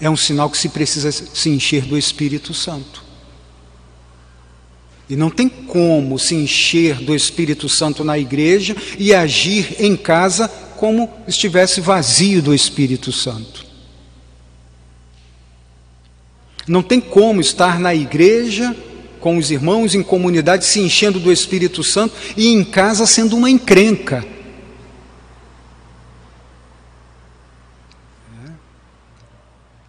é 0.00 0.08
um 0.08 0.16
sinal 0.16 0.48
que 0.48 0.56
se 0.56 0.70
precisa 0.70 1.12
se 1.12 1.50
encher 1.50 1.84
do 1.84 1.98
Espírito 1.98 2.54
Santo. 2.54 3.04
E 5.08 5.16
não 5.16 5.28
tem 5.28 5.48
como 5.48 6.18
se 6.18 6.34
encher 6.34 6.96
do 6.96 7.14
Espírito 7.14 7.68
Santo 7.68 8.02
na 8.02 8.16
igreja 8.16 8.74
e 8.98 9.12
agir 9.12 9.76
em 9.78 9.96
casa 9.96 10.48
como 10.76 11.10
estivesse 11.28 11.80
vazio 11.80 12.40
do 12.40 12.54
Espírito 12.54 13.12
Santo. 13.12 13.66
Não 16.66 16.82
tem 16.82 17.00
como 17.00 17.40
estar 17.40 17.78
na 17.78 17.94
igreja 17.94 18.74
com 19.18 19.36
os 19.36 19.50
irmãos 19.50 19.94
em 19.94 20.02
comunidade 20.02 20.64
se 20.64 20.80
enchendo 20.80 21.20
do 21.20 21.30
Espírito 21.30 21.82
Santo 21.82 22.14
e 22.36 22.48
em 22.48 22.64
casa 22.64 23.04
sendo 23.04 23.36
uma 23.36 23.50
encrenca. 23.50 24.24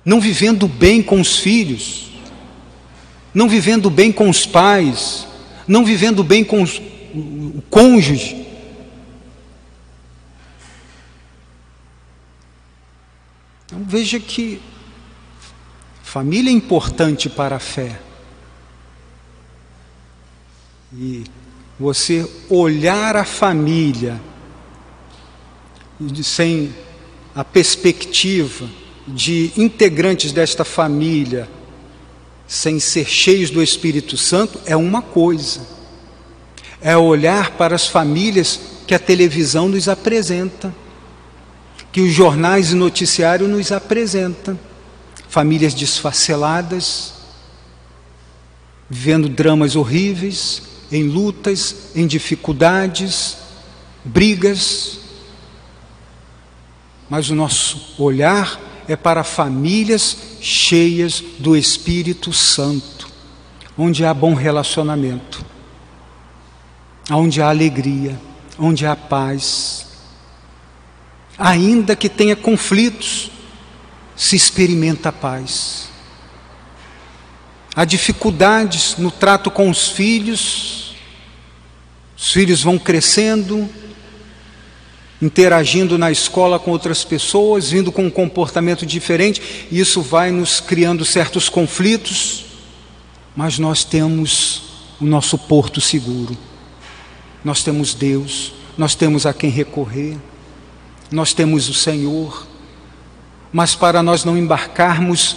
Não 0.03 0.19
vivendo 0.19 0.67
bem 0.67 1.01
com 1.01 1.19
os 1.21 1.37
filhos 1.37 2.11
não 3.33 3.47
vivendo 3.47 3.89
bem 3.89 4.11
com 4.11 4.29
os 4.29 4.45
pais, 4.45 5.27
não 5.67 5.85
vivendo 5.85 6.23
bem 6.23 6.43
com 6.43 6.61
os, 6.61 6.79
o 7.13 7.63
cônjuge. 7.69 8.45
Então 13.65 13.83
veja 13.85 14.19
que 14.19 14.61
família 16.03 16.49
é 16.49 16.53
importante 16.53 17.29
para 17.29 17.55
a 17.55 17.59
fé. 17.59 17.99
E 20.93 21.23
você 21.79 22.29
olhar 22.49 23.15
a 23.15 23.23
família 23.23 24.21
sem 26.21 26.75
a 27.33 27.45
perspectiva 27.45 28.69
de 29.13 29.51
integrantes 29.57 30.31
desta 30.31 30.63
família 30.63 31.47
sem 32.47 32.81
ser 32.81 33.07
cheios 33.07 33.49
do 33.49 33.63
Espírito 33.63 34.17
Santo 34.17 34.59
é 34.65 34.75
uma 34.75 35.01
coisa. 35.01 35.61
É 36.81 36.97
olhar 36.97 37.51
para 37.51 37.75
as 37.75 37.87
famílias 37.87 38.59
que 38.85 38.93
a 38.93 38.99
televisão 38.99 39.69
nos 39.69 39.87
apresenta, 39.87 40.75
que 41.93 42.01
os 42.01 42.11
jornais 42.11 42.71
e 42.71 42.75
noticiário 42.75 43.47
nos 43.47 43.71
apresentam. 43.71 44.59
Famílias 45.29 45.73
desfaceladas, 45.73 47.13
vivendo 48.89 49.29
dramas 49.29 49.77
horríveis, 49.77 50.61
em 50.91 51.03
lutas, 51.03 51.91
em 51.95 52.05
dificuldades, 52.05 53.37
brigas. 54.03 54.99
Mas 57.09 57.29
o 57.29 57.35
nosso 57.35 57.95
olhar 57.97 58.70
é 58.87 58.95
para 58.95 59.23
famílias 59.23 60.17
cheias 60.41 61.23
do 61.39 61.55
Espírito 61.55 62.33
Santo, 62.33 63.07
onde 63.77 64.05
há 64.05 64.13
bom 64.13 64.33
relacionamento, 64.33 65.45
onde 67.09 67.41
há 67.41 67.49
alegria, 67.49 68.19
onde 68.57 68.85
há 68.85 68.95
paz. 68.95 69.87
Ainda 71.37 71.95
que 71.95 72.09
tenha 72.09 72.35
conflitos, 72.35 73.31
se 74.15 74.35
experimenta 74.35 75.09
a 75.09 75.11
paz. 75.11 75.89
Há 77.75 77.85
dificuldades 77.85 78.97
no 78.97 79.09
trato 79.09 79.49
com 79.49 79.69
os 79.69 79.89
filhos, 79.89 80.95
os 82.17 82.31
filhos 82.31 82.61
vão 82.61 82.77
crescendo, 82.77 83.67
interagindo 85.21 85.97
na 85.97 86.11
escola 86.11 86.57
com 86.57 86.71
outras 86.71 87.03
pessoas, 87.03 87.69
vindo 87.69 87.91
com 87.91 88.05
um 88.05 88.09
comportamento 88.09 88.85
diferente, 88.85 89.67
isso 89.71 90.01
vai 90.01 90.31
nos 90.31 90.59
criando 90.59 91.05
certos 91.05 91.47
conflitos, 91.47 92.45
mas 93.35 93.59
nós 93.59 93.83
temos 93.83 94.63
o 94.99 95.05
nosso 95.05 95.37
porto 95.37 95.79
seguro. 95.79 96.35
Nós 97.43 97.63
temos 97.63 97.93
Deus, 97.93 98.53
nós 98.77 98.95
temos 98.95 99.25
a 99.25 99.33
quem 99.33 99.49
recorrer, 99.49 100.17
nós 101.11 101.33
temos 101.33 101.69
o 101.69 101.73
Senhor. 101.73 102.47
Mas 103.51 103.75
para 103.75 104.01
nós 104.01 104.23
não 104.23 104.37
embarcarmos 104.37 105.35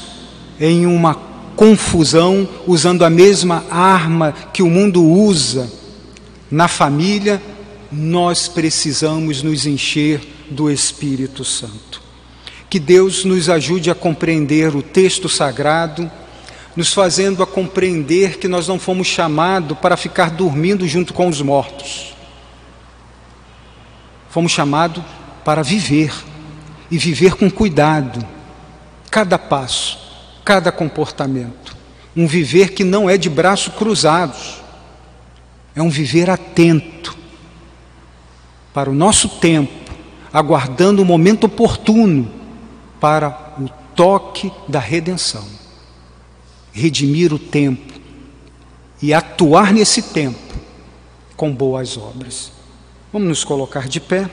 em 0.60 0.86
uma 0.86 1.14
confusão 1.56 2.48
usando 2.66 3.04
a 3.04 3.10
mesma 3.10 3.64
arma 3.70 4.32
que 4.52 4.62
o 4.62 4.70
mundo 4.70 5.04
usa 5.04 5.70
na 6.50 6.68
família, 6.68 7.42
nós 7.94 8.48
precisamos 8.48 9.42
nos 9.42 9.66
encher 9.66 10.20
do 10.50 10.68
Espírito 10.70 11.44
Santo. 11.44 12.02
Que 12.68 12.80
Deus 12.80 13.24
nos 13.24 13.48
ajude 13.48 13.88
a 13.88 13.94
compreender 13.94 14.74
o 14.74 14.82
texto 14.82 15.28
sagrado, 15.28 16.10
nos 16.74 16.92
fazendo 16.92 17.40
a 17.40 17.46
compreender 17.46 18.38
que 18.38 18.48
nós 18.48 18.66
não 18.66 18.80
fomos 18.80 19.06
chamados 19.06 19.78
para 19.78 19.96
ficar 19.96 20.30
dormindo 20.30 20.88
junto 20.88 21.14
com 21.14 21.28
os 21.28 21.40
mortos. 21.40 22.14
Fomos 24.28 24.50
chamados 24.50 25.04
para 25.44 25.62
viver 25.62 26.12
e 26.90 26.98
viver 26.98 27.36
com 27.36 27.48
cuidado, 27.48 28.26
cada 29.08 29.38
passo, 29.38 29.98
cada 30.44 30.72
comportamento. 30.72 31.76
Um 32.16 32.26
viver 32.26 32.72
que 32.72 32.82
não 32.82 33.08
é 33.08 33.16
de 33.16 33.30
braços 33.30 33.72
cruzados, 33.72 34.60
é 35.76 35.82
um 35.82 35.90
viver 35.90 36.28
atento 36.28 37.23
para 38.74 38.90
o 38.90 38.94
nosso 38.94 39.28
tempo, 39.28 39.72
aguardando 40.32 41.00
o 41.00 41.04
momento 41.04 41.44
oportuno 41.44 42.28
para 43.00 43.54
o 43.56 43.68
toque 43.94 44.52
da 44.66 44.80
redenção. 44.80 45.46
Redimir 46.72 47.32
o 47.32 47.38
tempo 47.38 47.94
e 49.00 49.14
atuar 49.14 49.72
nesse 49.72 50.02
tempo 50.02 50.56
com 51.36 51.54
boas 51.54 51.96
obras. 51.96 52.50
Vamos 53.12 53.28
nos 53.28 53.44
colocar 53.44 53.86
de 53.88 54.00
pé. 54.00 54.28